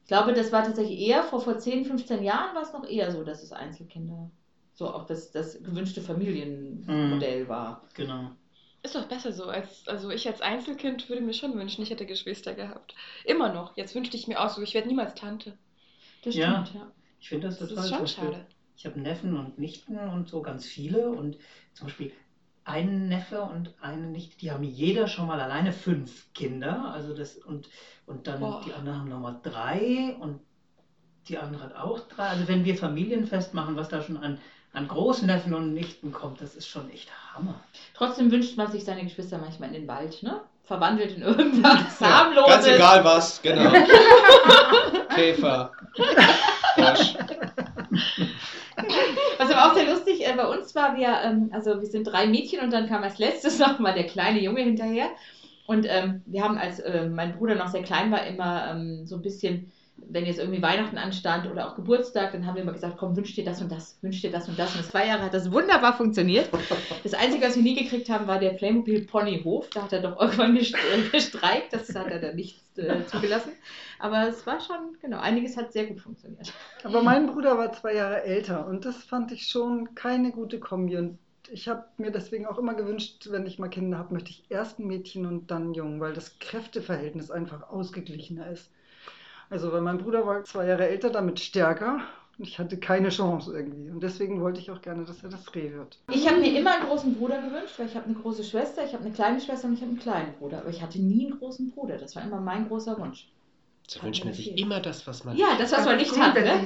ich 0.01 0.07
glaube, 0.07 0.33
das 0.33 0.51
war 0.51 0.63
tatsächlich 0.63 0.99
eher, 0.99 1.21
vor, 1.21 1.41
vor 1.41 1.59
10, 1.59 1.85
15 1.85 2.23
Jahren 2.23 2.55
war 2.55 2.63
es 2.63 2.73
noch 2.73 2.83
eher 2.83 3.11
so, 3.11 3.23
dass 3.23 3.43
es 3.43 3.51
Einzelkinder, 3.51 4.31
so 4.73 4.87
auch 4.91 5.05
das, 5.05 5.29
das 5.31 5.61
gewünschte 5.61 6.01
Familienmodell 6.01 7.47
war. 7.47 7.83
Genau. 7.93 8.31
Ist 8.81 8.95
doch 8.95 9.05
besser 9.07 9.33
so. 9.33 9.45
Als, 9.45 9.87
also 9.87 10.09
ich 10.09 10.27
als 10.27 10.41
Einzelkind 10.41 11.09
würde 11.09 11.21
mir 11.21 11.33
schon 11.33 11.53
wünschen, 11.57 11.81
ich 11.83 11.89
hätte 11.89 12.05
Geschwister 12.05 12.53
gehabt. 12.53 12.95
Immer 13.25 13.51
noch. 13.53 13.75
Jetzt 13.75 13.93
wünschte 13.95 14.15
ich 14.15 14.27
mir 14.27 14.39
auch 14.39 14.49
so, 14.49 14.61
ich 14.61 14.73
werde 14.73 14.87
niemals 14.87 15.15
Tante. 15.15 15.57
Das 16.23 16.35
Ja. 16.35 16.65
stimmt, 16.65 16.81
ja. 16.81 16.91
Ich 17.19 17.29
finde 17.29 17.47
das 17.47 17.59
Das 17.59 17.69
total 17.69 17.83
ist 17.83 17.89
schon 17.89 17.99
Beispiel- 17.99 18.23
schade. 18.33 18.47
Ich 18.77 18.85
habe 18.85 18.99
Neffen 19.01 19.37
und 19.37 19.59
Nichten 19.59 19.97
und 19.97 20.29
so 20.29 20.41
ganz 20.41 20.65
viele 20.65 21.09
und 21.09 21.37
zum 21.73 21.87
Beispiel 21.87 22.13
ein 22.63 23.09
Neffe 23.09 23.41
und 23.41 23.73
eine 23.81 24.07
Nichte, 24.07 24.37
die 24.37 24.51
haben 24.51 24.63
jeder 24.63 25.07
schon 25.07 25.27
mal 25.27 25.41
alleine 25.41 25.73
fünf 25.73 26.31
Kinder, 26.33 26.91
also 26.93 27.13
das 27.13 27.35
und 27.35 27.67
und 28.05 28.27
dann 28.27 28.39
Boah. 28.39 28.61
die 28.65 28.71
anderen 28.73 28.99
haben 28.99 29.09
nochmal 29.09 29.39
drei 29.43 30.15
und 30.21 30.39
die 31.27 31.37
andere 31.37 31.63
hat 31.63 31.75
auch 31.75 31.99
drei. 32.07 32.27
Also 32.27 32.47
wenn 32.47 32.63
wir 32.63 32.77
Familienfest 32.77 33.53
machen, 33.53 33.75
was 33.75 33.89
da 33.89 34.01
schon 34.01 34.15
an 34.17 34.39
an 34.73 34.87
Großneffen 34.87 35.53
und 35.53 35.73
Nichten 35.73 36.11
kommt, 36.11 36.41
das 36.41 36.55
ist 36.55 36.67
schon 36.67 36.89
echt 36.91 37.09
Hammer. 37.33 37.55
Trotzdem 37.93 38.31
wünscht 38.31 38.57
man 38.57 38.71
sich 38.71 38.83
seine 38.83 39.03
Geschwister 39.03 39.37
manchmal 39.37 39.69
in 39.69 39.73
den 39.73 39.87
Wald, 39.87 40.21
ne? 40.23 40.41
Verwandelt 40.63 41.15
in 41.15 41.21
irgendwas 41.23 41.99
harmloses. 41.99 42.53
ganz 42.53 42.67
egal 42.67 43.03
was, 43.03 43.41
genau. 43.41 43.71
Käfer, 45.15 45.71
Frosch. 46.75 47.15
Was 49.37 49.51
aber 49.51 49.71
auch 49.71 49.75
sehr 49.75 49.91
lustig 49.91 50.25
äh, 50.27 50.33
bei 50.35 50.45
uns 50.45 50.75
war, 50.75 50.95
wir, 50.95 51.21
ähm, 51.23 51.49
also 51.53 51.81
wir 51.81 51.87
sind 51.87 52.05
drei 52.05 52.27
Mädchen 52.27 52.61
und 52.61 52.71
dann 52.71 52.87
kam 52.87 53.03
als 53.03 53.17
letztes 53.17 53.59
noch 53.59 53.79
mal 53.79 53.93
der 53.93 54.05
kleine 54.05 54.39
Junge 54.39 54.61
hinterher. 54.61 55.07
Und 55.65 55.85
ähm, 55.87 56.21
wir 56.25 56.43
haben, 56.43 56.57
als 56.57 56.79
äh, 56.79 57.07
mein 57.07 57.37
Bruder 57.37 57.55
noch 57.55 57.67
sehr 57.67 57.83
klein 57.83 58.11
war, 58.11 58.25
immer 58.25 58.71
ähm, 58.71 59.05
so 59.05 59.15
ein 59.15 59.21
bisschen, 59.21 59.71
wenn 60.07 60.25
jetzt 60.25 60.39
irgendwie 60.39 60.61
Weihnachten 60.61 60.97
anstand 60.97 61.49
oder 61.49 61.67
auch 61.67 61.75
Geburtstag, 61.75 62.31
dann 62.31 62.45
haben 62.45 62.55
wir 62.55 62.63
immer 62.63 62.73
gesagt, 62.73 62.97
komm, 62.97 63.15
wünsch 63.15 63.35
dir 63.35 63.43
das 63.43 63.61
und 63.61 63.71
das, 63.71 63.97
wünsch 64.01 64.21
dir 64.21 64.31
das 64.31 64.47
und 64.47 64.57
das. 64.57 64.75
Und 64.75 64.83
zwei 64.85 65.07
Jahre 65.07 65.23
hat 65.23 65.33
das 65.33 65.51
wunderbar 65.51 65.95
funktioniert. 65.95 66.49
Das 67.03 67.13
Einzige, 67.13 67.45
was 67.45 67.55
wir 67.55 67.63
nie 67.63 67.75
gekriegt 67.75 68.09
haben, 68.09 68.27
war 68.27 68.39
der 68.39 68.51
Playmobil 68.51 69.05
Ponyhof. 69.05 69.69
Da 69.69 69.83
hat 69.83 69.93
er 69.93 70.01
doch 70.01 70.19
irgendwann 70.19 70.55
äh, 70.57 71.09
gestreikt. 71.11 71.73
Das 71.73 71.93
hat 71.95 72.07
er 72.07 72.19
dann 72.19 72.35
nicht 72.35 72.59
äh, 72.77 73.05
zugelassen. 73.05 73.51
Aber 73.99 74.27
es 74.27 74.45
war 74.47 74.59
schon, 74.59 74.97
genau, 75.01 75.19
einiges 75.19 75.57
hat 75.57 75.73
sehr 75.73 75.85
gut 75.85 75.99
funktioniert. 75.99 76.53
Aber 76.83 77.03
mein 77.03 77.27
Bruder 77.27 77.57
war 77.57 77.71
zwei 77.73 77.95
Jahre 77.95 78.23
älter 78.23 78.65
und 78.67 78.85
das 78.85 79.03
fand 79.03 79.31
ich 79.31 79.47
schon 79.47 79.93
keine 79.95 80.31
gute 80.31 80.59
Kombi. 80.59 80.97
Und 80.97 81.17
ich 81.51 81.67
habe 81.67 81.85
mir 81.97 82.11
deswegen 82.11 82.45
auch 82.45 82.57
immer 82.57 82.73
gewünscht, 82.73 83.27
wenn 83.29 83.45
ich 83.45 83.59
mal 83.59 83.69
Kinder 83.69 83.97
habe, 83.97 84.13
möchte 84.13 84.31
ich 84.31 84.45
erst 84.49 84.79
ein 84.79 84.87
Mädchen 84.87 85.25
und 85.25 85.51
dann 85.51 85.73
Jungen, 85.73 85.99
weil 85.99 86.13
das 86.13 86.39
Kräfteverhältnis 86.39 87.31
einfach 87.31 87.69
ausgeglichener 87.69 88.49
ist. 88.49 88.69
Also, 89.49 89.71
weil 89.71 89.81
mein 89.81 89.97
Bruder 89.97 90.25
war 90.25 90.43
zwei 90.43 90.67
Jahre 90.67 90.87
älter, 90.87 91.09
damit 91.09 91.39
stärker. 91.39 92.01
Und 92.37 92.47
ich 92.47 92.57
hatte 92.57 92.77
keine 92.77 93.09
Chance 93.09 93.51
irgendwie. 93.53 93.89
Und 93.89 94.01
deswegen 94.01 94.39
wollte 94.41 94.59
ich 94.61 94.71
auch 94.71 94.81
gerne, 94.81 95.03
dass 95.03 95.23
er 95.23 95.29
das 95.29 95.53
Reh 95.55 95.73
wird. 95.73 95.99
Ich 96.09 96.27
habe 96.27 96.39
mir 96.39 96.57
immer 96.57 96.71
einen 96.75 96.87
großen 96.87 97.15
Bruder 97.15 97.41
gewünscht, 97.41 97.77
weil 97.77 97.87
ich 97.87 97.95
habe 97.95 98.05
eine 98.05 98.15
große 98.15 98.43
Schwester, 98.45 98.85
ich 98.85 98.93
habe 98.93 99.03
eine 99.03 99.13
kleine 99.13 99.41
Schwester 99.41 99.67
und 99.67 99.73
ich 99.73 99.81
habe 99.81 99.91
einen 99.91 99.99
kleinen 99.99 100.33
Bruder. 100.35 100.59
Aber 100.59 100.69
ich 100.69 100.81
hatte 100.81 100.99
nie 100.99 101.27
einen 101.27 101.39
großen 101.39 101.71
Bruder. 101.71 101.97
Das 101.97 102.15
war 102.15 102.23
immer 102.23 102.39
mein 102.39 102.67
großer 102.69 102.97
Wunsch. 102.97 103.27
So 103.89 104.01
wünscht 104.03 104.23
man 104.23 104.35
sich 104.35 104.55
immer 104.57 104.79
das, 104.79 105.05
was 105.07 105.25
man 105.25 105.35
Ja, 105.35 105.47
das, 105.57 105.71
was 105.71 105.83
man 105.83 105.97
nicht 105.97 106.17
hat, 106.17 106.35
ne? 106.35 106.61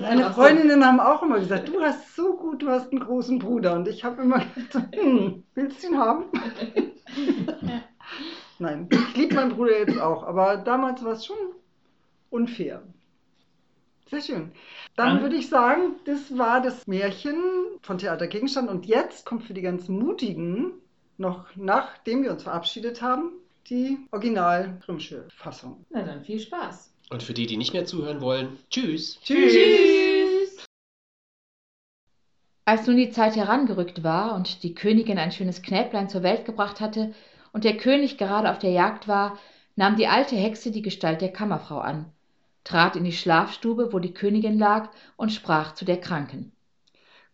Meine 0.00 0.30
Freundinnen 0.30 0.86
haben 0.86 1.00
auch 1.00 1.22
immer 1.24 1.40
gesagt, 1.40 1.68
du 1.68 1.80
hast 1.82 2.14
so 2.14 2.36
gut, 2.36 2.62
du 2.62 2.68
hast 2.68 2.92
einen 2.92 3.00
großen 3.00 3.40
Bruder. 3.40 3.74
Und 3.74 3.88
ich 3.88 4.04
habe 4.04 4.22
immer 4.22 4.38
gedacht, 4.54 4.94
hm, 4.94 5.42
willst 5.54 5.82
du 5.82 5.88
ihn 5.88 5.98
haben? 5.98 6.24
Nein, 8.60 8.88
ich 8.90 9.16
liebe 9.16 9.34
meinen 9.34 9.56
Bruder 9.56 9.76
jetzt 9.80 9.98
auch, 10.00 10.22
aber 10.22 10.56
damals 10.56 11.04
war 11.04 11.12
es 11.12 11.26
schon 11.26 11.36
unfair. 12.32 12.82
Sehr 14.10 14.20
schön. 14.20 14.52
Dann 14.94 15.22
würde 15.22 15.36
ich 15.36 15.48
sagen, 15.48 15.96
das 16.04 16.36
war 16.36 16.60
das 16.60 16.86
Märchen 16.86 17.40
von 17.80 17.96
Theater 17.96 18.26
Gegenstand. 18.26 18.68
Und 18.68 18.84
jetzt 18.84 19.24
kommt 19.24 19.44
für 19.44 19.54
die 19.54 19.62
ganz 19.62 19.88
Mutigen 19.88 20.72
noch, 21.16 21.46
nachdem 21.56 22.22
wir 22.22 22.32
uns 22.32 22.42
verabschiedet 22.42 23.00
haben, 23.00 23.30
die 23.70 23.98
original 24.10 24.78
Grimmsche 24.84 25.26
Fassung. 25.34 25.86
Na 25.90 26.02
dann 26.02 26.24
viel 26.24 26.40
Spaß. 26.40 26.92
Und 27.10 27.22
für 27.22 27.32
die, 27.32 27.46
die 27.46 27.56
nicht 27.56 27.72
mehr 27.72 27.86
zuhören 27.86 28.20
wollen, 28.20 28.58
tschüss. 28.70 29.18
Tschüss. 29.22 30.66
Als 32.64 32.86
nun 32.86 32.96
die 32.96 33.10
Zeit 33.10 33.34
herangerückt 33.36 34.04
war 34.04 34.34
und 34.34 34.62
die 34.62 34.74
Königin 34.74 35.18
ein 35.18 35.32
schönes 35.32 35.62
Knäblein 35.62 36.08
zur 36.08 36.22
Welt 36.22 36.44
gebracht 36.44 36.80
hatte 36.80 37.14
und 37.52 37.64
der 37.64 37.76
König 37.76 38.18
gerade 38.18 38.50
auf 38.50 38.58
der 38.58 38.70
Jagd 38.70 39.08
war, 39.08 39.38
nahm 39.74 39.96
die 39.96 40.06
alte 40.06 40.36
Hexe 40.36 40.70
die 40.70 40.82
Gestalt 40.82 41.20
der 41.20 41.32
Kammerfrau 41.32 41.78
an, 41.78 42.12
trat 42.64 42.96
in 42.96 43.04
die 43.04 43.12
Schlafstube, 43.12 43.92
wo 43.92 43.98
die 43.98 44.14
Königin 44.14 44.58
lag, 44.58 44.90
und 45.16 45.32
sprach 45.32 45.74
zu 45.74 45.84
der 45.84 46.00
Kranken. 46.00 46.52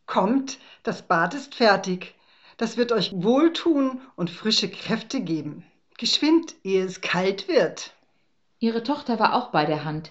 Kommt, 0.06 0.58
das 0.82 1.02
Bad 1.02 1.34
ist 1.34 1.54
fertig. 1.54 2.14
Das 2.56 2.76
wird 2.76 2.92
euch 2.92 3.12
wohltun 3.22 4.00
und 4.16 4.30
frische 4.30 4.70
Kräfte 4.70 5.20
geben. 5.20 5.64
Geschwind, 5.98 6.54
ehe 6.64 6.84
es 6.84 7.00
kalt 7.00 7.46
wird. 7.48 7.92
Ihre 8.58 8.82
Tochter 8.82 9.18
war 9.18 9.34
auch 9.34 9.50
bei 9.50 9.64
der 9.66 9.84
Hand. 9.84 10.10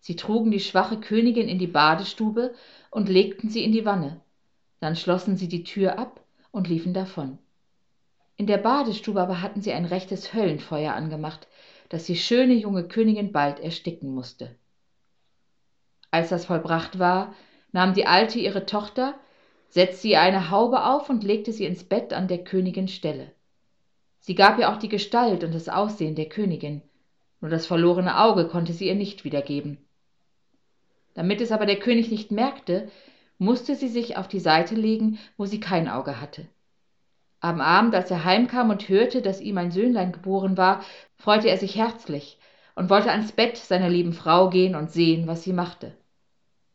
Sie 0.00 0.16
trugen 0.16 0.50
die 0.50 0.60
schwache 0.60 1.00
Königin 1.00 1.48
in 1.48 1.58
die 1.58 1.66
Badestube 1.66 2.54
und 2.90 3.08
legten 3.08 3.50
sie 3.50 3.64
in 3.64 3.72
die 3.72 3.84
Wanne. 3.84 4.20
Dann 4.80 4.96
schlossen 4.96 5.36
sie 5.36 5.48
die 5.48 5.64
Tür 5.64 5.98
ab 5.98 6.20
und 6.50 6.68
liefen 6.68 6.94
davon. 6.94 7.38
In 8.36 8.46
der 8.46 8.58
Badestube 8.58 9.20
aber 9.20 9.40
hatten 9.40 9.62
sie 9.62 9.72
ein 9.72 9.84
rechtes 9.84 10.34
Höllenfeuer 10.34 10.92
angemacht, 10.92 11.46
das 11.88 12.04
die 12.04 12.16
schöne 12.16 12.54
junge 12.54 12.88
Königin 12.88 13.32
bald 13.32 13.60
ersticken 13.60 14.14
musste. 14.14 14.54
Als 16.10 16.28
das 16.28 16.46
vollbracht 16.46 16.98
war, 16.98 17.34
nahm 17.72 17.94
die 17.94 18.06
Alte 18.06 18.38
ihre 18.38 18.66
Tochter, 18.66 19.14
setzte 19.68 20.08
ihr 20.08 20.20
eine 20.20 20.50
Haube 20.50 20.84
auf 20.84 21.10
und 21.10 21.24
legte 21.24 21.52
sie 21.52 21.64
ins 21.66 21.84
Bett 21.84 22.12
an 22.12 22.28
der 22.28 22.44
Königin 22.44 22.88
Stelle. 22.88 23.32
Sie 24.20 24.34
gab 24.34 24.58
ihr 24.58 24.70
auch 24.70 24.78
die 24.78 24.88
Gestalt 24.88 25.44
und 25.44 25.54
das 25.54 25.68
Aussehen 25.68 26.14
der 26.14 26.28
Königin, 26.28 26.82
nur 27.40 27.50
das 27.50 27.66
verlorene 27.66 28.18
Auge 28.20 28.48
konnte 28.48 28.72
sie 28.72 28.86
ihr 28.86 28.94
nicht 28.94 29.24
wiedergeben. 29.24 29.78
Damit 31.14 31.40
es 31.40 31.52
aber 31.52 31.66
der 31.66 31.78
König 31.78 32.10
nicht 32.10 32.30
merkte, 32.30 32.90
musste 33.38 33.74
sie 33.74 33.88
sich 33.88 34.16
auf 34.16 34.28
die 34.28 34.40
Seite 34.40 34.74
legen, 34.74 35.18
wo 35.36 35.44
sie 35.44 35.60
kein 35.60 35.88
Auge 35.88 36.20
hatte. 36.20 36.48
Am 37.44 37.60
Abend, 37.60 37.94
als 37.94 38.10
er 38.10 38.24
heimkam 38.24 38.70
und 38.70 38.88
hörte, 38.88 39.20
dass 39.20 39.42
ihm 39.42 39.58
ein 39.58 39.70
Söhnlein 39.70 40.12
geboren 40.12 40.56
war, 40.56 40.82
freute 41.18 41.50
er 41.50 41.58
sich 41.58 41.76
herzlich 41.76 42.38
und 42.74 42.88
wollte 42.88 43.10
ans 43.10 43.32
Bett 43.32 43.58
seiner 43.58 43.90
lieben 43.90 44.14
Frau 44.14 44.48
gehen 44.48 44.74
und 44.74 44.90
sehen, 44.90 45.26
was 45.26 45.42
sie 45.42 45.52
machte. 45.52 45.94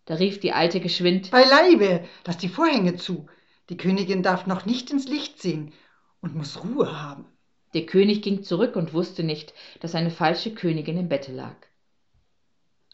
Da 0.05 0.13
rief 0.13 0.39
die 0.39 0.51
Alte 0.51 0.79
geschwind 0.79 1.31
Beileibe, 1.31 2.05
lass 2.23 2.37
die 2.37 2.49
Vorhänge 2.49 2.97
zu. 2.97 3.25
Die 3.69 3.77
Königin 3.77 4.21
darf 4.21 4.45
noch 4.45 4.67
nicht 4.67 4.91
ins 4.91 5.07
Licht 5.07 5.41
sehen 5.41 5.73
und 6.21 6.35
muss 6.35 6.63
Ruhe 6.63 7.01
haben. 7.01 7.25
Der 7.73 7.87
König 7.87 8.21
ging 8.21 8.43
zurück 8.43 8.75
und 8.75 8.93
wusste 8.93 9.23
nicht, 9.23 9.55
dass 9.79 9.95
eine 9.95 10.11
falsche 10.11 10.53
Königin 10.53 10.99
im 10.99 11.09
Bette 11.09 11.31
lag. 11.31 11.55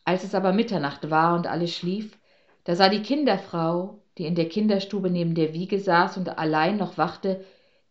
Als 0.05 0.23
es 0.23 0.33
aber 0.33 0.53
Mitternacht 0.53 1.09
war 1.09 1.35
und 1.35 1.45
alles 1.45 1.75
schlief, 1.75 2.17
da 2.63 2.73
sah 2.73 2.87
die 2.87 3.01
Kinderfrau, 3.01 4.01
die 4.17 4.25
in 4.25 4.35
der 4.35 4.47
Kinderstube 4.47 5.09
neben 5.09 5.35
der 5.35 5.53
Wiege 5.53 5.77
saß 5.77 6.15
und 6.15 6.37
allein 6.37 6.77
noch 6.77 6.97
wachte, 6.97 7.43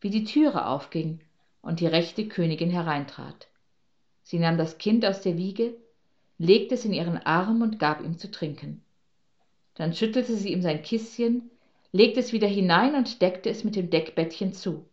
wie 0.05 0.11
die 0.11 0.25
Türe 0.25 0.67
aufging 0.67 1.21
und 1.62 1.81
die 1.81 1.87
rechte 1.87 2.29
Königin 2.29 2.69
hereintrat. 2.69 3.49
Sie 4.23 4.38
nahm 4.38 4.59
das 4.59 4.77
Kind 4.77 5.07
aus 5.07 5.23
der 5.23 5.38
Wiege, 5.38 5.79
legte 6.37 6.75
es 6.75 6.85
in 6.85 6.93
ihren 6.93 7.17
Arm 7.17 7.62
und 7.62 7.79
gab 7.79 8.03
ihm 8.03 8.19
zu 8.19 8.31
trinken. 8.31 8.85
Dann 9.73 9.95
schüttelte 9.95 10.37
sie 10.37 10.53
ihm 10.53 10.61
sein 10.61 10.83
Kissen, 10.83 11.51
legte 11.90 12.21
es 12.21 12.35
wieder 12.35 12.47
hinein 12.47 12.95
und 12.97 13.23
deckte 13.23 13.49
es 13.49 13.64
mit 13.64 13.77
dem 13.77 13.88
Deckbettchen 13.88 14.53
zu. 14.53 14.85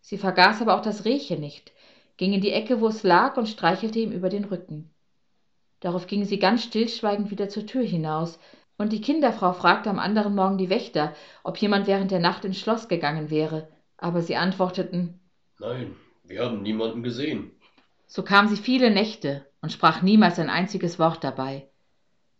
Sie 0.00 0.16
vergaß 0.16 0.62
aber 0.62 0.78
auch 0.78 0.82
das 0.82 1.04
Rehchen 1.04 1.40
nicht, 1.40 1.70
ging 2.16 2.32
in 2.32 2.40
die 2.40 2.52
Ecke, 2.52 2.80
wo 2.80 2.88
es 2.88 3.02
lag, 3.02 3.36
und 3.36 3.50
streichelte 3.50 3.98
ihm 3.98 4.12
über 4.12 4.30
den 4.30 4.46
Rücken. 4.46 4.88
Darauf 5.80 6.06
ging 6.06 6.24
sie 6.24 6.38
ganz 6.38 6.64
stillschweigend 6.64 7.30
wieder 7.30 7.50
zur 7.50 7.66
Tür 7.66 7.82
hinaus, 7.84 8.38
und 8.78 8.94
die 8.94 9.02
Kinderfrau 9.02 9.52
fragte 9.52 9.90
am 9.90 9.98
anderen 9.98 10.34
Morgen 10.34 10.56
die 10.56 10.70
Wächter, 10.70 11.14
ob 11.44 11.58
jemand 11.58 11.86
während 11.86 12.10
der 12.10 12.20
Nacht 12.20 12.46
ins 12.46 12.58
Schloss 12.58 12.88
gegangen 12.88 13.28
wäre, 13.28 13.68
aber 14.00 14.22
sie 14.22 14.36
antworteten, 14.36 15.20
Nein, 15.58 15.94
wir 16.24 16.42
haben 16.42 16.62
niemanden 16.62 17.02
gesehen. 17.02 17.50
so 18.06 18.22
kam 18.22 18.48
sie 18.48 18.56
viele 18.56 18.90
Nächte 18.90 19.46
und 19.60 19.72
sprach 19.72 20.02
niemals 20.02 20.38
ein 20.38 20.50
einziges 20.50 20.98
Wort 20.98 21.22
dabei. 21.22 21.68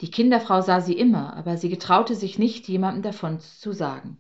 Die 0.01 0.11
Kinderfrau 0.11 0.63
sah 0.63 0.81
sie 0.81 0.95
immer, 0.99 1.37
aber 1.37 1.57
sie 1.59 1.69
getraute 1.69 2.15
sich 2.15 2.39
nicht, 2.39 2.67
jemandem 2.69 3.03
davon 3.03 3.39
zu 3.41 3.73
sagen. 3.73 4.17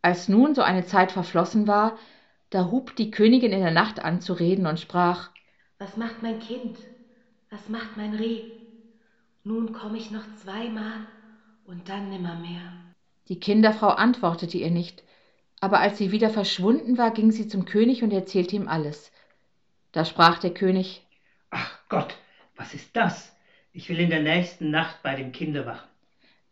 Als 0.00 0.28
nun 0.28 0.54
so 0.54 0.62
eine 0.62 0.84
Zeit 0.86 1.12
verflossen 1.12 1.66
war, 1.66 1.96
da 2.50 2.70
hub 2.70 2.96
die 2.96 3.10
Königin 3.10 3.52
in 3.52 3.60
der 3.60 3.70
Nacht 3.70 4.00
an 4.00 4.20
zu 4.20 4.32
reden 4.32 4.66
und 4.66 4.80
sprach 4.80 5.30
Was 5.78 5.96
macht 5.96 6.22
mein 6.22 6.38
Kind? 6.40 6.78
Was 7.50 7.68
macht 7.68 7.96
mein 7.96 8.14
Reh? 8.14 8.42
Nun 9.44 9.72
komm 9.72 9.94
ich 9.94 10.10
noch 10.10 10.24
zweimal 10.42 11.06
und 11.64 11.88
dann 11.88 12.08
nimmermehr. 12.08 12.72
Die 13.28 13.38
Kinderfrau 13.38 13.88
antwortete 13.88 14.56
ihr 14.58 14.70
nicht, 14.70 15.02
aber 15.62 15.80
als 15.80 15.96
sie 15.98 16.12
wieder 16.12 16.28
verschwunden 16.30 16.98
war, 16.98 17.12
ging 17.12 17.30
sie 17.30 17.48
zum 17.48 17.64
König 17.64 18.02
und 18.02 18.12
erzählte 18.12 18.56
ihm 18.56 18.68
alles. 18.68 19.12
Da 19.92 20.04
sprach 20.04 20.38
der 20.40 20.52
König 20.52 21.06
Ach 21.50 21.78
Gott, 21.88 22.16
was 22.56 22.74
ist 22.74 22.96
das? 22.96 23.34
Ich 23.72 23.88
will 23.88 24.00
in 24.00 24.10
der 24.10 24.22
nächsten 24.22 24.70
Nacht 24.70 25.02
bei 25.02 25.14
dem 25.16 25.32
Kinde 25.32 25.64
wachen. 25.66 25.88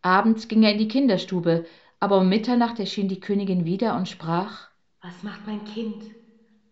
Abends 0.02 0.48
ging 0.48 0.62
er 0.62 0.72
in 0.72 0.78
die 0.78 0.88
Kinderstube, 0.88 1.66
aber 2.00 2.18
um 2.18 2.28
Mitternacht 2.28 2.78
erschien 2.78 3.08
die 3.08 3.20
Königin 3.20 3.64
wieder 3.64 3.96
und 3.96 4.08
sprach 4.08 4.68
Was 5.02 5.22
macht 5.22 5.46
mein 5.46 5.64
Kind? 5.64 6.04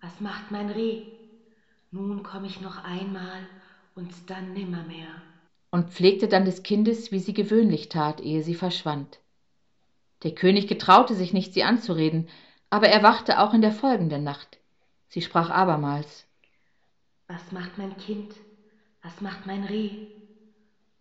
Was 0.01 0.21
macht 0.21 0.51
mein 0.51 0.71
Reh? 0.71 1.03
Nun 1.91 2.23
komm 2.23 2.45
ich 2.45 2.61
noch 2.61 2.85
einmal 2.85 3.47
und 3.97 4.13
dann 4.31 4.53
nimmermehr. 4.55 5.23
und 5.71 5.91
pflegte 5.91 6.29
dann 6.29 6.45
des 6.45 6.63
Kindes, 6.63 7.11
wie 7.13 7.21
sie 7.21 7.35
gewöhnlich 7.35 7.89
tat, 7.89 8.21
ehe 8.21 8.43
sie 8.43 8.55
verschwand. 8.55 9.19
Der 10.23 10.33
König 10.35 10.67
getraute 10.67 11.15
sich 11.15 11.33
nicht, 11.33 11.53
sie 11.55 11.63
anzureden, 11.65 12.29
aber 12.71 12.89
er 12.89 13.03
wachte 13.03 13.39
auch 13.41 13.55
in 13.55 13.61
der 13.63 13.73
folgenden 13.73 14.25
Nacht. 14.25 14.59
Sie 15.09 15.23
sprach 15.23 15.51
abermals 15.51 16.27
Was 17.29 17.53
macht 17.53 17.79
mein 17.79 17.97
Kind? 17.97 18.35
Was 19.03 19.21
macht 19.21 19.47
mein 19.47 19.65
Reh? 19.65 19.91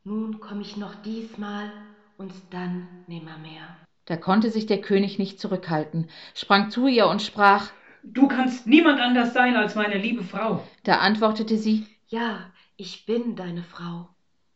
Nun 0.04 0.40
komm 0.40 0.62
ich 0.62 0.78
noch 0.78 0.96
diesmal 0.96 1.72
und 2.18 2.32
dann 2.52 2.88
nimmermehr. 3.08 3.76
Da 4.06 4.16
konnte 4.16 4.50
sich 4.52 4.66
der 4.66 4.80
König 4.82 5.20
nicht 5.20 5.40
zurückhalten, 5.40 6.10
sprang 6.34 6.70
zu 6.70 6.88
ihr 6.88 7.08
und 7.08 7.22
sprach, 7.22 7.72
Du 8.04 8.28
kannst 8.30 8.68
niemand 8.68 9.02
anders 9.02 9.34
sein 9.34 9.56
als 9.58 9.76
meine 9.76 9.98
liebe 9.98 10.24
Frau. 10.24 10.64
da 10.84 11.00
antwortete 11.00 11.58
sie 11.58 11.86
Ja, 12.08 12.52
ich 12.78 13.06
bin 13.06 13.36
deine 13.36 13.64
Frau. 13.64 14.08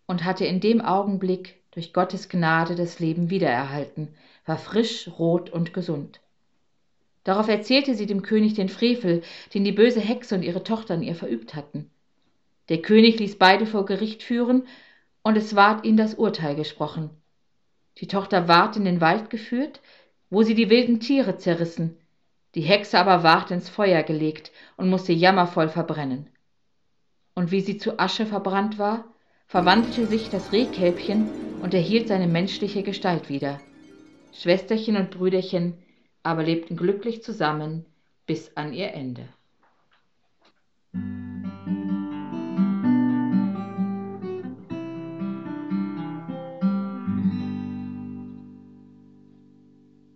und 0.08 0.24
hatte 0.24 0.45
in 0.45 0.62
dem 0.62 0.80
Augenblick 0.80 1.61
durch 1.71 1.93
Gottes 1.93 2.29
Gnade 2.29 2.75
das 2.75 2.99
Leben 2.99 3.29
wiedererhalten, 3.29 4.10
war 4.45 4.57
frisch, 4.57 5.10
rot 5.17 5.49
und 5.49 5.73
gesund. 5.73 6.19
Darauf 7.23 7.47
erzählte 7.47 7.95
sie 7.95 8.05
dem 8.05 8.23
König 8.23 8.55
den 8.55 8.69
Frevel, 8.69 9.21
den 9.53 9.63
die 9.63 9.71
böse 9.71 9.99
Hexe 9.99 10.36
und 10.36 10.43
ihre 10.43 10.63
Tochter 10.63 10.95
an 10.95 11.03
ihr 11.03 11.15
verübt 11.15 11.55
hatten. 11.55 11.89
Der 12.69 12.81
König 12.81 13.19
ließ 13.19 13.38
beide 13.38 13.65
vor 13.65 13.86
Gericht 13.86 14.23
führen, 14.23 14.67
und 15.23 15.38
es 15.38 15.55
ward 15.55 15.86
ihnen 15.86 15.97
das 15.97 16.15
Urteil 16.15 16.55
gesprochen. 16.55 17.12
Die 17.97 18.07
Tochter 18.07 18.47
ward 18.47 18.75
in 18.75 18.86
den 18.86 19.01
Wald 19.01 19.29
geführt, 19.29 19.81
wo 20.31 20.41
sie 20.41 20.55
die 20.55 20.69
wilden 20.69 20.99
Tiere 20.99 21.38
zerrissen, 21.38 21.97
die 22.55 22.62
Hexe 22.62 22.97
aber 22.97 23.23
ward 23.23 23.51
ins 23.51 23.69
Feuer 23.69 24.03
gelegt 24.03 24.51
und 24.77 24.89
musste 24.89 25.13
jammervoll 25.13 25.69
verbrennen. 25.69 26.27
Und 27.36 27.51
wie 27.51 27.62
sie 27.62 27.77
zu 27.77 27.99
Asche 27.99 28.25
verbrannt 28.25 28.79
war, 28.79 29.05
verwandelte 29.51 30.07
sich 30.07 30.29
das 30.29 30.53
Rehkälbchen 30.53 31.27
und 31.61 31.73
erhielt 31.73 32.07
seine 32.07 32.27
menschliche 32.27 32.83
Gestalt 32.83 33.27
wieder. 33.27 33.59
Schwesterchen 34.31 34.95
und 34.95 35.11
Brüderchen 35.11 35.73
aber 36.23 36.43
lebten 36.43 36.77
glücklich 36.77 37.21
zusammen 37.21 37.85
bis 38.25 38.55
an 38.55 38.71
ihr 38.71 38.93
Ende. 38.93 39.27